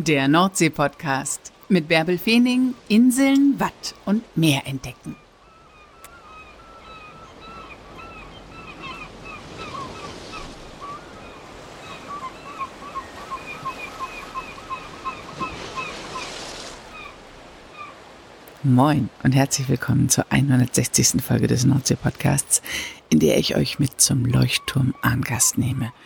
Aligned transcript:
Der 0.00 0.28
Nordsee-Podcast 0.28 1.52
mit 1.68 1.88
Bärbel 1.88 2.18
Feening, 2.18 2.74
Inseln, 2.86 3.58
Watt 3.58 3.96
und 4.06 4.22
Meer 4.36 4.64
entdecken. 4.64 5.16
Moin 18.62 19.10
und 19.24 19.32
herzlich 19.32 19.68
willkommen 19.68 20.08
zur 20.08 20.26
160. 20.30 21.20
Folge 21.20 21.48
des 21.48 21.64
Nordsee-Podcasts, 21.64 22.62
in 23.08 23.18
der 23.18 23.36
ich 23.36 23.56
euch 23.56 23.80
mit 23.80 24.00
zum 24.00 24.24
Leuchtturm 24.24 24.94
Arngast 25.02 25.58
nehme– 25.58 25.92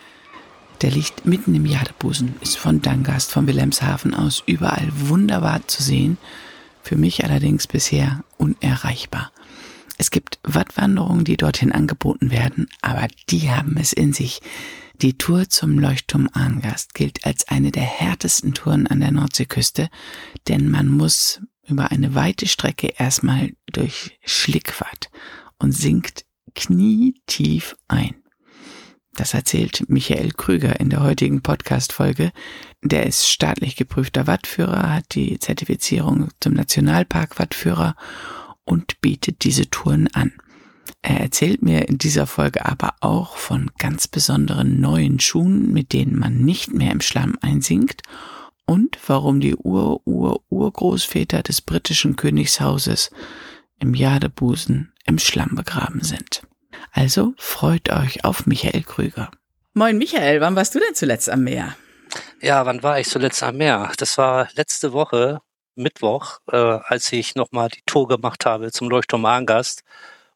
der 0.81 0.91
liegt 0.91 1.25
mitten 1.25 1.55
im 1.55 1.65
Jadebusen, 1.65 2.35
ist 2.41 2.57
von 2.57 2.81
Dangast, 2.81 3.31
von 3.31 3.47
Wilhelmshaven 3.47 4.13
aus 4.13 4.43
überall 4.45 4.89
wunderbar 4.95 5.67
zu 5.67 5.81
sehen, 5.81 6.17
für 6.81 6.97
mich 6.97 7.23
allerdings 7.23 7.67
bisher 7.67 8.23
unerreichbar. 8.37 9.31
Es 9.97 10.11
gibt 10.11 10.39
Wattwanderungen, 10.43 11.23
die 11.23 11.37
dorthin 11.37 11.71
angeboten 11.71 12.31
werden, 12.31 12.67
aber 12.81 13.07
die 13.29 13.49
haben 13.49 13.77
es 13.77 13.93
in 13.93 14.11
sich. 14.13 14.41
Die 15.01 15.17
Tour 15.17 15.49
zum 15.49 15.79
Leuchtturm 15.79 16.29
Arngast 16.33 16.93
gilt 16.93 17.25
als 17.25 17.47
eine 17.47 17.71
der 17.71 17.83
härtesten 17.83 18.53
Touren 18.53 18.87
an 18.87 18.99
der 18.99 19.11
Nordseeküste, 19.11 19.89
denn 20.47 20.69
man 20.69 20.87
muss 20.87 21.41
über 21.67 21.91
eine 21.91 22.15
weite 22.15 22.47
Strecke 22.47 22.87
erstmal 22.97 23.53
durch 23.71 24.19
Schlickwatt 24.25 25.09
und 25.59 25.71
sinkt 25.71 26.25
knietief 26.55 27.75
ein. 27.87 28.22
Das 29.15 29.35
erzählt 29.35 29.87
Michael 29.89 30.31
Krüger 30.31 30.79
in 30.79 30.89
der 30.89 31.03
heutigen 31.03 31.41
Podcast-Folge. 31.41 32.31
Der 32.81 33.05
ist 33.05 33.29
staatlich 33.29 33.75
geprüfter 33.75 34.25
Wattführer, 34.25 34.91
hat 34.91 35.13
die 35.13 35.37
Zertifizierung 35.37 36.29
zum 36.39 36.53
Nationalpark-Wattführer 36.53 37.95
und 38.65 38.99
bietet 39.01 39.43
diese 39.43 39.69
Touren 39.69 40.07
an. 40.13 40.33
Er 41.03 41.19
erzählt 41.19 41.61
mir 41.61 41.87
in 41.87 41.99
dieser 41.99 42.25
Folge 42.25 42.65
aber 42.65 42.95
auch 43.01 43.37
von 43.37 43.69
ganz 43.77 44.07
besonderen 44.07 44.81
neuen 44.81 45.19
Schuhen, 45.19 45.71
mit 45.71 45.93
denen 45.93 46.17
man 46.17 46.39
nicht 46.39 46.73
mehr 46.73 46.91
im 46.91 47.01
Schlamm 47.01 47.37
einsinkt 47.41 48.01
und 48.65 48.97
warum 49.05 49.39
die 49.39 49.55
Ur-Ur-Urgroßväter 49.55 51.43
des 51.43 51.61
britischen 51.61 52.15
Königshauses 52.15 53.11
im 53.79 53.93
Jadebusen 53.93 54.91
im 55.05 55.19
Schlamm 55.19 55.55
begraben 55.55 56.01
sind. 56.01 56.41
Also 56.91 57.33
freut 57.37 57.89
euch 57.89 58.23
auf 58.23 58.45
Michael 58.45 58.83
Krüger. 58.83 59.31
Moin 59.73 59.97
Michael, 59.97 60.41
wann 60.41 60.55
warst 60.55 60.75
du 60.75 60.79
denn 60.79 60.93
zuletzt 60.93 61.29
am 61.29 61.43
Meer? 61.43 61.75
Ja, 62.41 62.65
wann 62.65 62.83
war 62.83 62.99
ich 62.99 63.07
zuletzt 63.07 63.41
am 63.41 63.57
Meer? 63.57 63.91
Das 63.97 64.17
war 64.17 64.47
letzte 64.53 64.93
Woche, 64.93 65.41
Mittwoch, 65.75 66.39
äh, 66.51 66.57
als 66.57 67.11
ich 67.11 67.35
nochmal 67.35 67.69
die 67.69 67.81
Tour 67.85 68.07
gemacht 68.07 68.45
habe 68.45 68.71
zum 68.71 68.89
Leuchtturm 68.89 69.25
Angast, 69.25 69.83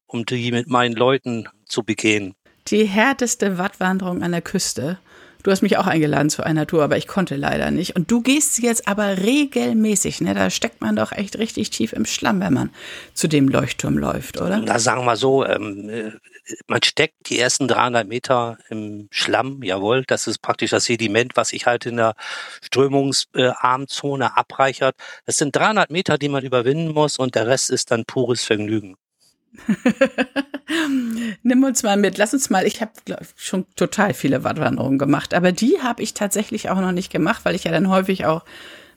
um 0.06 0.24
die 0.24 0.50
mit 0.50 0.68
meinen 0.68 0.94
Leuten 0.94 1.48
zu 1.66 1.82
begehen. 1.82 2.34
Die 2.68 2.84
härteste 2.84 3.58
Wattwanderung 3.58 4.22
an 4.22 4.32
der 4.32 4.42
Küste. 4.42 4.98
Du 5.48 5.52
hast 5.52 5.62
mich 5.62 5.78
auch 5.78 5.86
eingeladen 5.86 6.28
zu 6.28 6.42
einer 6.42 6.66
Tour, 6.66 6.84
aber 6.84 6.98
ich 6.98 7.06
konnte 7.06 7.34
leider 7.34 7.70
nicht. 7.70 7.96
Und 7.96 8.10
du 8.10 8.20
gehst 8.20 8.58
jetzt 8.58 8.86
aber 8.86 9.16
regelmäßig, 9.16 10.20
ne? 10.20 10.34
Da 10.34 10.50
steckt 10.50 10.82
man 10.82 10.94
doch 10.94 11.10
echt 11.10 11.38
richtig 11.38 11.70
tief 11.70 11.94
im 11.94 12.04
Schlamm, 12.04 12.42
wenn 12.42 12.52
man 12.52 12.70
zu 13.14 13.28
dem 13.28 13.48
Leuchtturm 13.48 13.96
läuft, 13.96 14.38
oder? 14.42 14.58
Na, 14.58 14.78
sagen 14.78 15.06
wir 15.06 15.16
so, 15.16 15.46
ähm, 15.46 15.88
äh, 15.88 16.10
man 16.66 16.82
steckt 16.82 17.30
die 17.30 17.38
ersten 17.38 17.66
300 17.66 18.06
Meter 18.06 18.58
im 18.68 19.08
Schlamm, 19.10 19.62
jawohl, 19.62 20.04
das 20.06 20.26
ist 20.26 20.42
praktisch 20.42 20.72
das 20.72 20.84
Sediment, 20.84 21.34
was 21.34 21.48
sich 21.48 21.64
halt 21.64 21.86
in 21.86 21.96
der 21.96 22.14
Strömungsarmzone 22.60 24.36
abreichert. 24.36 24.96
Das 25.24 25.38
sind 25.38 25.56
300 25.56 25.90
Meter, 25.90 26.18
die 26.18 26.28
man 26.28 26.44
überwinden 26.44 26.92
muss 26.92 27.18
und 27.18 27.36
der 27.36 27.46
Rest 27.46 27.70
ist 27.70 27.90
dann 27.90 28.04
pures 28.04 28.44
Vergnügen. 28.44 28.96
Nimm 31.42 31.64
uns 31.64 31.82
mal 31.82 31.96
mit, 31.96 32.18
lass 32.18 32.34
uns 32.34 32.50
mal, 32.50 32.66
ich 32.66 32.80
habe 32.80 32.92
schon 33.36 33.64
total 33.74 34.12
viele 34.12 34.44
Wattwanderungen 34.44 34.98
gemacht, 34.98 35.32
aber 35.32 35.52
die 35.52 35.80
habe 35.82 36.02
ich 36.02 36.14
tatsächlich 36.14 36.68
auch 36.68 36.80
noch 36.80 36.92
nicht 36.92 37.10
gemacht, 37.10 37.44
weil 37.44 37.54
ich 37.54 37.64
ja 37.64 37.70
dann 37.70 37.88
häufig 37.88 38.26
auch 38.26 38.44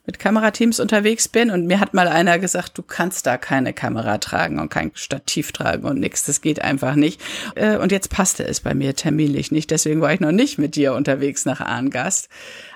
mit 0.05 0.19
Kamerateams 0.19 0.79
unterwegs 0.79 1.27
bin 1.27 1.51
und 1.51 1.67
mir 1.67 1.79
hat 1.79 1.93
mal 1.93 2.07
einer 2.07 2.39
gesagt, 2.39 2.77
du 2.77 2.81
kannst 2.81 3.27
da 3.27 3.37
keine 3.37 3.71
Kamera 3.71 4.17
tragen 4.17 4.59
und 4.59 4.69
kein 4.69 4.91
Stativ 4.95 5.51
tragen 5.51 5.85
und 5.85 5.99
nix, 5.99 6.25
das 6.25 6.41
geht 6.41 6.61
einfach 6.61 6.95
nicht. 6.95 7.21
Äh, 7.55 7.77
und 7.77 7.91
jetzt 7.91 8.09
passte 8.09 8.43
es 8.43 8.61
bei 8.61 8.73
mir 8.73 8.95
terminlich 8.95 9.51
nicht, 9.51 9.69
deswegen 9.69 10.01
war 10.01 10.13
ich 10.13 10.19
noch 10.19 10.31
nicht 10.31 10.57
mit 10.57 10.75
dir 10.75 10.93
unterwegs 10.93 11.45
nach 11.45 11.61
Arngast. 11.61 12.29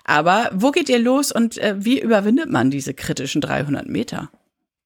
Aber 0.03 0.51
wo 0.53 0.71
geht 0.71 0.87
ihr 0.87 0.99
los 0.99 1.31
und 1.31 1.57
äh, 1.57 1.75
wie 1.77 1.99
überwindet 1.99 2.49
man 2.49 2.69
diese 2.69 2.93
kritischen 2.93 3.41
300 3.41 3.87
Meter? 3.87 4.29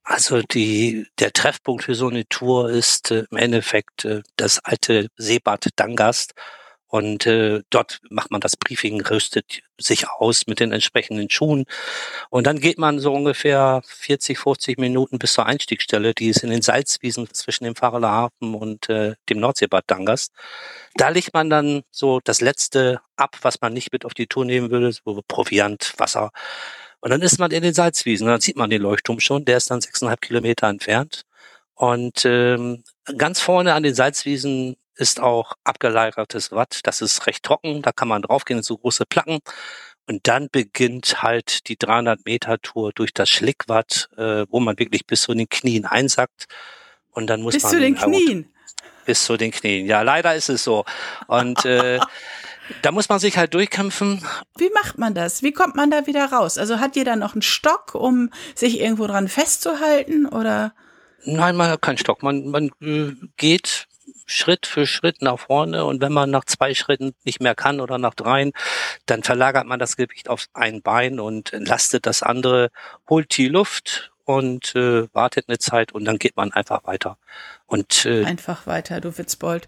Also 0.09 0.41
die, 0.41 1.05
der 1.19 1.31
Treffpunkt 1.33 1.83
für 1.83 1.93
so 1.93 2.07
eine 2.07 2.27
Tour 2.27 2.71
ist 2.71 3.11
äh, 3.11 3.25
im 3.29 3.37
Endeffekt 3.37 4.05
äh, 4.05 4.23
das 4.37 4.57
alte 4.57 5.09
Seebad 5.17 5.67
Dangast. 5.75 6.33
Und 6.87 7.27
äh, 7.27 7.61
dort 7.69 7.99
macht 8.09 8.31
man 8.31 8.41
das 8.41 8.57
Briefing, 8.57 8.99
rüstet 9.01 9.61
sich 9.77 10.09
aus 10.09 10.47
mit 10.47 10.59
den 10.59 10.71
entsprechenden 10.71 11.29
Schuhen. 11.29 11.65
Und 12.31 12.47
dann 12.47 12.59
geht 12.59 12.79
man 12.79 12.97
so 12.97 13.13
ungefähr 13.13 13.83
40, 13.85 14.39
50 14.39 14.79
Minuten 14.79 15.19
bis 15.19 15.33
zur 15.33 15.45
Einstiegsstelle, 15.45 16.15
die 16.15 16.29
ist 16.29 16.43
in 16.43 16.49
den 16.49 16.63
Salzwiesen 16.63 17.31
zwischen 17.31 17.65
dem 17.65 17.75
Fahrerler 17.75 18.09
Hafen 18.09 18.55
und 18.55 18.89
äh, 18.89 19.13
dem 19.29 19.39
Nordseebad 19.39 19.83
Dangast. 19.85 20.33
Da 20.95 21.09
legt 21.09 21.35
man 21.35 21.51
dann 21.51 21.83
so 21.91 22.19
das 22.23 22.41
Letzte 22.41 22.99
ab, 23.15 23.37
was 23.43 23.61
man 23.61 23.73
nicht 23.73 23.93
mit 23.93 24.05
auf 24.05 24.15
die 24.15 24.25
Tour 24.25 24.45
nehmen 24.45 24.71
würde, 24.71 24.91
so 24.91 25.21
Proviant, 25.27 25.93
Wasser, 25.97 26.31
und 27.01 27.11
dann 27.11 27.21
ist 27.21 27.39
man 27.39 27.51
in 27.51 27.63
den 27.63 27.73
Salzwiesen, 27.73 28.27
dann 28.27 28.41
sieht 28.41 28.57
man 28.57 28.69
den 28.69 28.81
Leuchtturm 28.81 29.19
schon, 29.19 29.45
der 29.45 29.57
ist 29.57 29.71
dann 29.71 29.81
sechseinhalb 29.81 30.21
Kilometer 30.21 30.67
entfernt. 30.67 31.23
Und 31.75 32.25
ähm, 32.25 32.83
ganz 33.17 33.39
vorne 33.39 33.73
an 33.73 33.83
den 33.83 33.95
Salzwiesen 33.95 34.75
ist 34.95 35.21
auch 35.21 35.53
abgelagertes 35.63 36.51
Watt. 36.51 36.81
Das 36.83 37.01
ist 37.01 37.25
recht 37.25 37.43
trocken, 37.43 37.81
da 37.81 37.93
kann 37.93 38.09
man 38.09 38.21
draufgehen, 38.21 38.61
so 38.61 38.77
große 38.77 39.05
Placken. 39.05 39.39
Und 40.07 40.27
dann 40.27 40.49
beginnt 40.51 41.21
halt 41.21 41.69
die 41.69 41.77
300 41.77 42.25
Meter 42.25 42.59
Tour 42.59 42.91
durch 42.93 43.13
das 43.13 43.29
Schlickwatt, 43.29 44.09
äh, 44.17 44.45
wo 44.49 44.59
man 44.59 44.77
wirklich 44.77 45.05
bis 45.05 45.21
zu 45.21 45.33
den 45.33 45.47
Knien 45.47 45.85
einsackt. 45.85 46.47
Und 47.11 47.27
dann 47.27 47.41
muss 47.41 47.53
bis 47.53 47.63
man 47.63 47.71
zu 47.71 47.79
den 47.79 47.95
Knien. 47.95 48.53
Bis 49.05 49.23
zu 49.23 49.37
den 49.37 49.51
Knien. 49.51 49.85
Ja, 49.85 50.01
leider 50.01 50.35
ist 50.35 50.49
es 50.49 50.63
so. 50.63 50.83
Und 51.27 51.63
äh, 51.63 51.99
Da 52.81 52.91
muss 52.91 53.09
man 53.09 53.19
sich 53.19 53.37
halt 53.37 53.53
durchkämpfen. 53.53 54.23
Wie 54.57 54.69
macht 54.73 54.97
man 54.97 55.13
das? 55.13 55.43
Wie 55.43 55.51
kommt 55.51 55.75
man 55.75 55.91
da 55.91 56.07
wieder 56.07 56.25
raus? 56.31 56.57
Also 56.57 56.79
hat 56.79 56.95
jeder 56.95 57.15
noch 57.15 57.33
einen 57.33 57.41
Stock, 57.41 57.95
um 57.95 58.31
sich 58.55 58.79
irgendwo 58.79 59.07
dran 59.07 59.27
festzuhalten 59.27 60.25
oder? 60.27 60.73
Nein, 61.23 61.55
man 61.55 61.69
hat 61.69 61.81
keinen 61.81 61.97
Stock. 61.97 62.23
Man, 62.23 62.47
man 62.49 62.71
äh, 62.81 63.13
geht 63.37 63.87
Schritt 64.25 64.67
für 64.67 64.85
Schritt 64.85 65.21
nach 65.21 65.39
vorne 65.39 65.85
und 65.85 66.01
wenn 66.01 66.13
man 66.13 66.29
nach 66.29 66.45
zwei 66.45 66.73
Schritten 66.73 67.13
nicht 67.23 67.41
mehr 67.41 67.55
kann 67.55 67.79
oder 67.79 67.97
nach 67.97 68.13
dreien, 68.13 68.51
dann 69.05 69.23
verlagert 69.23 69.65
man 69.65 69.79
das 69.79 69.97
Gewicht 69.97 70.29
auf 70.29 70.45
ein 70.53 70.81
Bein 70.81 71.19
und 71.19 71.51
lastet 71.53 72.05
das 72.05 72.21
andere, 72.21 72.69
holt 73.09 73.35
die 73.37 73.47
Luft 73.47 74.11
und 74.29 74.75
äh, 74.75 75.11
wartet 75.11 75.45
eine 75.47 75.57
Zeit 75.57 75.91
und 75.91 76.05
dann 76.05 76.19
geht 76.19 76.37
man 76.37 76.53
einfach 76.53 76.83
weiter. 76.83 77.17
Und 77.65 78.05
äh, 78.05 78.25
einfach 78.25 78.67
weiter, 78.67 79.01
du 79.01 79.17
Witzbold. 79.17 79.65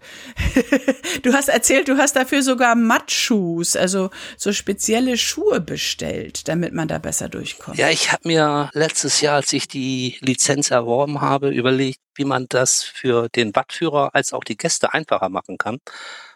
du 1.24 1.32
hast 1.32 1.48
erzählt, 1.48 1.88
du 1.88 1.96
hast 1.96 2.14
dafür 2.14 2.44
sogar 2.44 2.76
Mattschuhs, 2.76 3.74
also 3.74 4.10
so 4.36 4.52
spezielle 4.52 5.16
Schuhe 5.16 5.60
bestellt, 5.60 6.46
damit 6.46 6.74
man 6.74 6.86
da 6.86 6.98
besser 6.98 7.28
durchkommt. 7.28 7.76
Ja, 7.76 7.90
ich 7.90 8.12
habe 8.12 8.28
mir 8.28 8.70
letztes 8.72 9.20
Jahr, 9.20 9.34
als 9.34 9.52
ich 9.52 9.66
die 9.66 10.16
Lizenz 10.20 10.70
erworben 10.70 11.20
habe, 11.20 11.50
überlegt, 11.50 11.98
wie 12.14 12.24
man 12.24 12.46
das 12.48 12.82
für 12.82 13.28
den 13.28 13.54
Wattführer 13.54 14.14
als 14.14 14.32
auch 14.32 14.44
die 14.44 14.56
Gäste 14.56 14.92
einfacher 14.92 15.28
machen 15.28 15.58
kann. 15.58 15.78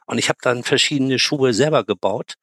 Und 0.06 0.18
ich 0.18 0.28
habe 0.28 0.38
dann 0.40 0.62
verschiedene 0.62 1.18
Schuhe 1.18 1.52
selber 1.52 1.82
gebaut 1.84 2.34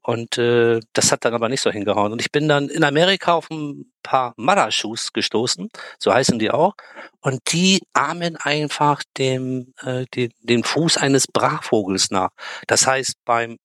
und 0.00 0.38
äh, 0.38 0.80
das 0.94 1.12
hat 1.12 1.26
dann 1.26 1.34
aber 1.34 1.50
nicht 1.50 1.60
so 1.60 1.70
hingehauen. 1.70 2.12
Und 2.12 2.20
ich 2.22 2.32
bin 2.32 2.48
dann 2.48 2.70
in 2.70 2.82
Amerika 2.82 3.34
auf 3.34 3.50
ein 3.50 3.92
paar 4.02 4.32
Mother-Shoes 4.38 5.12
gestoßen, 5.12 5.68
so 5.98 6.14
heißen 6.14 6.38
die 6.38 6.50
auch. 6.50 6.74
Und 7.20 7.52
die 7.52 7.82
ahmen 7.92 8.36
einfach 8.36 9.02
dem, 9.18 9.74
äh, 9.82 10.06
den, 10.14 10.32
den 10.40 10.64
Fuß 10.64 10.96
eines 10.96 11.26
Brachvogels 11.26 12.10
nach. 12.10 12.30
Das 12.66 12.86
heißt, 12.86 13.16
beim 13.26 13.58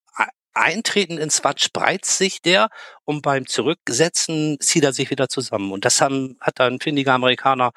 Eintreten 0.55 1.17
ins 1.17 1.43
Watt 1.43 1.61
spreizt 1.61 2.17
sich 2.17 2.41
der 2.41 2.69
und 3.03 3.21
beim 3.21 3.45
Zurücksetzen 3.45 4.57
zieht 4.61 4.85
er 4.85 4.93
sich 4.93 5.09
wieder 5.09 5.27
zusammen. 5.27 5.71
Und 5.71 5.85
das 5.85 6.01
haben, 6.01 6.37
hat 6.39 6.59
dann 6.59 6.79
findiger 6.79 7.13
Amerikaner 7.13 7.71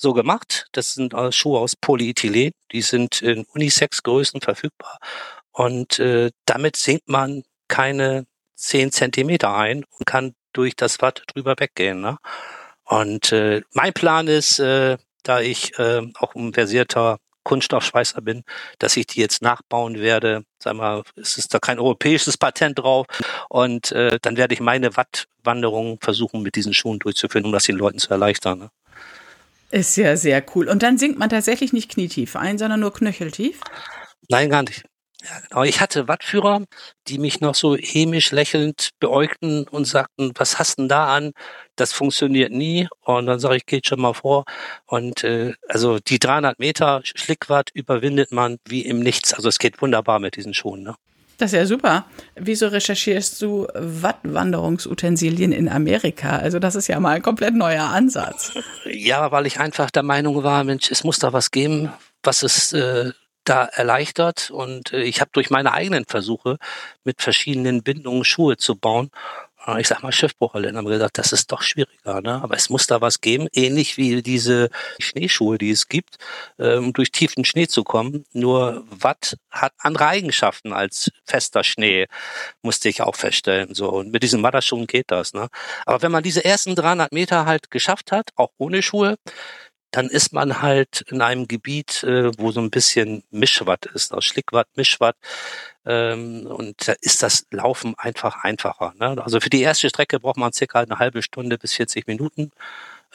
so 0.00 0.12
gemacht. 0.12 0.66
Das 0.72 0.94
sind 0.94 1.14
Schuhe 1.30 1.58
aus 1.58 1.76
Polyethylen. 1.76 2.52
Die 2.72 2.82
sind 2.82 3.22
in 3.22 3.44
Unisex-Größen 3.54 4.40
verfügbar. 4.40 4.98
Und 5.52 5.98
äh, 5.98 6.30
damit 6.46 6.76
sinkt 6.76 7.08
man 7.08 7.42
keine 7.68 8.26
zehn 8.54 8.92
Zentimeter 8.92 9.54
ein 9.54 9.84
und 9.98 10.06
kann 10.06 10.34
durch 10.52 10.76
das 10.76 11.00
Watt 11.00 11.22
drüber 11.28 11.54
weggehen. 11.58 12.00
Ne? 12.00 12.18
Und 12.84 13.32
äh, 13.32 13.62
mein 13.72 13.92
Plan 13.92 14.26
ist, 14.28 14.58
äh, 14.58 14.98
da 15.22 15.40
ich 15.40 15.78
äh, 15.78 16.02
auch 16.18 16.34
ein 16.34 16.52
versierter 16.52 17.18
Kunststoffschweißer 17.44 18.20
bin, 18.20 18.42
dass 18.78 18.96
ich 18.96 19.06
die 19.06 19.20
jetzt 19.20 19.42
nachbauen 19.42 19.98
werde. 19.98 20.44
Sag 20.58 20.74
mal, 20.74 21.02
es 21.16 21.38
ist 21.38 21.54
da 21.54 21.58
kein 21.58 21.78
europäisches 21.78 22.36
Patent 22.36 22.78
drauf. 22.78 23.06
Und 23.48 23.92
äh, 23.92 24.18
dann 24.20 24.36
werde 24.36 24.54
ich 24.54 24.60
meine 24.60 24.96
Wattwanderung 24.96 25.98
versuchen, 26.00 26.42
mit 26.42 26.54
diesen 26.54 26.74
Schuhen 26.74 26.98
durchzuführen, 26.98 27.46
um 27.46 27.52
das 27.52 27.64
den 27.64 27.76
Leuten 27.76 27.98
zu 27.98 28.10
erleichtern. 28.10 28.58
Ne? 28.58 28.70
Ist 29.70 29.96
ja 29.96 30.16
sehr 30.16 30.44
cool. 30.54 30.68
Und 30.68 30.82
dann 30.82 30.98
sinkt 30.98 31.18
man 31.18 31.28
tatsächlich 31.28 31.72
nicht 31.72 31.90
knietief 31.90 32.36
ein, 32.36 32.58
sondern 32.58 32.80
nur 32.80 32.92
knöcheltief? 32.92 33.60
Nein, 34.28 34.50
gar 34.50 34.62
nicht. 34.62 34.84
Ja, 35.22 35.38
genau. 35.48 35.62
Ich 35.64 35.80
hatte 35.80 36.08
Wattführer, 36.08 36.64
die 37.06 37.18
mich 37.18 37.40
noch 37.40 37.54
so 37.54 37.76
hämisch 37.76 38.30
lächelnd 38.32 38.90
beäugten 39.00 39.68
und 39.68 39.84
sagten, 39.84 40.32
was 40.34 40.58
hast 40.58 40.78
denn 40.78 40.88
da 40.88 41.14
an? 41.14 41.32
Das 41.76 41.92
funktioniert 41.92 42.52
nie. 42.52 42.88
Und 43.04 43.26
dann 43.26 43.38
sage 43.38 43.56
ich, 43.56 43.66
geht 43.66 43.86
schon 43.86 44.00
mal 44.00 44.14
vor. 44.14 44.44
Und 44.86 45.22
äh, 45.24 45.52
also 45.68 45.98
die 45.98 46.18
300 46.18 46.58
Meter 46.58 47.02
Schlickwatt 47.04 47.70
überwindet 47.74 48.32
man 48.32 48.56
wie 48.66 48.82
im 48.84 49.00
Nichts. 49.00 49.34
Also 49.34 49.48
es 49.48 49.58
geht 49.58 49.82
wunderbar 49.82 50.20
mit 50.20 50.36
diesen 50.36 50.54
Schuhen. 50.54 50.82
Ne? 50.82 50.94
Das 51.40 51.54
ist 51.54 51.58
ja 51.58 51.64
super. 51.64 52.04
Wieso 52.34 52.68
recherchierst 52.68 53.40
du 53.40 53.66
Wattwanderungsutensilien 53.74 55.52
in 55.52 55.70
Amerika? 55.70 56.36
Also 56.36 56.58
das 56.58 56.74
ist 56.74 56.86
ja 56.86 57.00
mal 57.00 57.16
ein 57.16 57.22
komplett 57.22 57.54
neuer 57.54 57.84
Ansatz. 57.84 58.52
Ja, 58.84 59.32
weil 59.32 59.46
ich 59.46 59.58
einfach 59.58 59.90
der 59.90 60.02
Meinung 60.02 60.44
war, 60.44 60.64
Mensch, 60.64 60.90
es 60.90 61.02
muss 61.02 61.18
da 61.18 61.32
was 61.32 61.50
geben, 61.50 61.90
was 62.22 62.42
es 62.42 62.74
äh, 62.74 63.12
da 63.44 63.64
erleichtert 63.64 64.50
und 64.50 64.92
äh, 64.92 65.02
ich 65.02 65.22
habe 65.22 65.30
durch 65.32 65.48
meine 65.48 65.72
eigenen 65.72 66.04
Versuche 66.04 66.58
mit 67.04 67.22
verschiedenen 67.22 67.82
Bindungen 67.82 68.24
Schuhe 68.24 68.58
zu 68.58 68.76
bauen, 68.76 69.10
ich 69.78 69.88
sag 69.88 70.02
mal 70.02 70.12
Schiffbruchhallen, 70.12 70.76
haben 70.76 70.86
gesagt, 70.86 71.18
das 71.18 71.32
ist 71.32 71.52
doch 71.52 71.62
schwieriger, 71.62 72.20
ne? 72.20 72.42
Aber 72.42 72.56
es 72.56 72.70
muss 72.70 72.86
da 72.86 73.00
was 73.00 73.20
geben, 73.20 73.48
ähnlich 73.52 73.96
wie 73.96 74.22
diese 74.22 74.70
Schneeschuhe, 74.98 75.58
die 75.58 75.70
es 75.70 75.88
gibt, 75.88 76.16
um 76.58 76.92
durch 76.92 77.12
tiefen 77.12 77.44
Schnee 77.44 77.66
zu 77.66 77.84
kommen. 77.84 78.24
Nur 78.32 78.84
Watt 78.90 79.36
hat 79.50 79.72
andere 79.78 80.06
Eigenschaften 80.06 80.72
als 80.72 81.10
fester 81.24 81.64
Schnee, 81.64 82.06
musste 82.62 82.88
ich 82.88 83.02
auch 83.02 83.16
feststellen. 83.16 83.74
So 83.74 83.90
und 83.90 84.12
mit 84.12 84.22
diesen 84.22 84.42
Wanderschuhen 84.42 84.86
geht 84.86 85.10
das, 85.10 85.32
ne? 85.34 85.48
Aber 85.86 86.02
wenn 86.02 86.12
man 86.12 86.22
diese 86.22 86.44
ersten 86.44 86.74
300 86.74 87.12
Meter 87.12 87.46
halt 87.46 87.70
geschafft 87.70 88.12
hat, 88.12 88.30
auch 88.36 88.50
ohne 88.58 88.82
Schuhe, 88.82 89.16
dann 89.90 90.08
ist 90.08 90.32
man 90.32 90.62
halt 90.62 91.02
in 91.08 91.20
einem 91.20 91.48
Gebiet, 91.48 92.02
äh, 92.04 92.30
wo 92.38 92.52
so 92.52 92.60
ein 92.60 92.70
bisschen 92.70 93.24
Mischwatt 93.30 93.86
ist, 93.86 94.12
aus 94.12 94.24
Schlickwatt, 94.24 94.68
Mischwatt. 94.76 95.16
Ähm, 95.84 96.46
und 96.46 96.86
da 96.86 96.94
ist 97.00 97.22
das 97.22 97.46
Laufen 97.50 97.94
einfach 97.98 98.44
einfacher. 98.44 98.94
Ne? 98.98 99.22
Also 99.22 99.40
für 99.40 99.50
die 99.50 99.62
erste 99.62 99.88
Strecke 99.88 100.20
braucht 100.20 100.36
man 100.36 100.52
circa 100.52 100.80
eine 100.80 100.98
halbe 100.98 101.22
Stunde 101.22 101.58
bis 101.58 101.74
40 101.74 102.06
Minuten. 102.06 102.52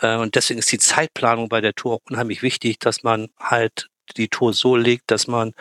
Äh, 0.02 0.18
und 0.18 0.36
deswegen 0.36 0.60
ist 0.60 0.72
die 0.72 0.80
Zeitplanung 0.80 1.50
bei 1.50 1.62
der 1.62 1.74
Tour 1.74 1.96
auch 1.96 2.02
unheimlich 2.10 2.42
wichtig, 2.42 2.80
dass 2.80 3.04
man 3.04 3.30
halt 3.40 3.90
die 4.18 4.28
Tour 4.28 4.54
so 4.54 4.76
legt, 4.76 5.12
dass 5.12 5.28
man 5.28 5.54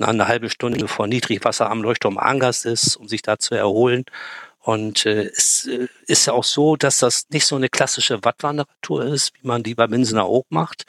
eine 0.00 0.28
halbe 0.28 0.50
Stunde 0.50 0.88
vor 0.88 1.06
Niedrigwasser 1.06 1.70
am 1.70 1.82
Leuchtturm 1.82 2.18
Angers 2.18 2.64
ist, 2.64 2.96
um 2.96 3.08
sich 3.08 3.22
da 3.22 3.38
zu 3.38 3.54
erholen 3.54 4.04
und 4.62 5.06
äh, 5.06 5.24
es 5.24 5.66
äh, 5.66 5.88
ist 6.06 6.26
ja 6.26 6.32
auch 6.34 6.44
so, 6.44 6.76
dass 6.76 6.98
das 6.98 7.26
nicht 7.30 7.46
so 7.46 7.56
eine 7.56 7.68
klassische 7.68 8.22
Wattwandertour 8.24 9.04
ist, 9.04 9.34
wie 9.34 9.46
man 9.46 9.64
die 9.64 9.74
bei 9.74 9.88
Minsener 9.88 10.28
Oak 10.28 10.46
macht, 10.50 10.84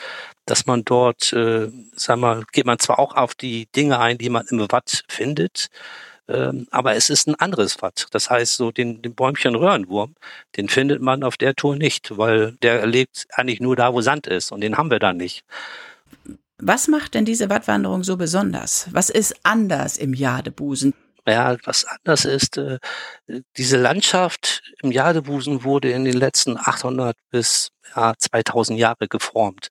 dass 0.45 0.67
man 0.67 0.83
dort, 0.85 1.33
äh, 1.33 1.71
sag 1.95 2.17
mal, 2.19 2.43
geht 2.51 2.67
man 2.67 2.77
zwar 2.77 2.99
auch 2.99 3.15
auf 3.15 3.33
die 3.33 3.67
Dinge 3.75 3.99
ein, 3.99 4.19
die 4.19 4.29
man 4.29 4.45
im 4.51 4.71
Watt 4.71 5.03
findet, 5.07 5.69
ähm, 6.27 6.67
aber 6.69 6.95
es 6.95 7.09
ist 7.09 7.27
ein 7.27 7.35
anderes 7.35 7.81
Watt. 7.81 8.07
Das 8.11 8.29
heißt, 8.29 8.55
so 8.57 8.71
den, 8.71 9.01
den 9.01 9.15
Bäumchen 9.15 9.55
Röhrenwurm, 9.55 10.13
den 10.55 10.69
findet 10.69 11.01
man 11.01 11.23
auf 11.23 11.35
der 11.37 11.55
Tour 11.55 11.75
nicht, 11.75 12.15
weil 12.17 12.53
der 12.61 12.85
lebt 12.85 13.27
eigentlich 13.31 13.59
nur 13.59 13.75
da, 13.75 13.91
wo 13.93 14.01
Sand 14.01 14.27
ist 14.27 14.51
und 14.51 14.61
den 14.61 14.77
haben 14.77 14.91
wir 14.91 14.99
da 14.99 15.13
nicht. 15.13 15.43
Was 16.59 16.87
macht 16.87 17.15
denn 17.15 17.25
diese 17.25 17.49
Wattwanderung 17.49 18.03
so 18.03 18.17
besonders? 18.17 18.87
Was 18.91 19.09
ist 19.09 19.35
anders 19.43 19.97
im 19.97 20.13
Jadebusen? 20.13 20.93
Ja, 21.25 21.55
was 21.63 21.85
anders 21.85 22.25
ist, 22.25 22.57
äh, 22.57 22.79
diese 23.55 23.77
Landschaft 23.77 24.61
im 24.81 24.91
Jadebusen 24.91 25.63
wurde 25.63 25.89
in 25.91 26.03
den 26.03 26.17
letzten 26.17 26.57
800 26.57 27.15
bis 27.29 27.69
ja, 27.95 28.13
2000 28.17 28.77
Jahre 28.77 29.07
geformt. 29.07 29.69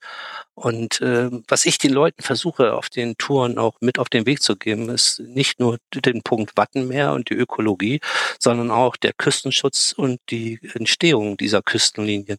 Und 0.54 1.02
äh, 1.02 1.28
was 1.48 1.66
ich 1.66 1.76
den 1.76 1.92
Leuten 1.92 2.22
versuche, 2.22 2.72
auf 2.72 2.88
den 2.88 3.16
Touren 3.18 3.58
auch 3.58 3.76
mit 3.80 3.98
auf 3.98 4.08
den 4.08 4.24
Weg 4.24 4.42
zu 4.42 4.56
geben, 4.56 4.88
ist 4.88 5.20
nicht 5.20 5.60
nur 5.60 5.76
den 5.94 6.22
Punkt 6.22 6.56
Wattenmeer 6.56 7.12
und 7.12 7.28
die 7.28 7.34
Ökologie, 7.34 8.00
sondern 8.38 8.70
auch 8.70 8.96
der 8.96 9.12
Küstenschutz 9.12 9.92
und 9.94 10.20
die 10.30 10.58
Entstehung 10.74 11.36
dieser 11.36 11.60
Küstenlinien. 11.60 12.38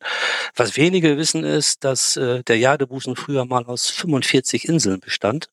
Was 0.56 0.76
wenige 0.76 1.18
wissen 1.18 1.44
ist, 1.44 1.84
dass 1.84 2.18
äh, 2.18 2.44
der 2.44 2.58
Jadebusen 2.58 3.16
früher 3.16 3.46
mal 3.46 3.66
aus 3.66 3.90
45 3.90 4.68
Inseln 4.68 5.00
bestand 5.00 5.50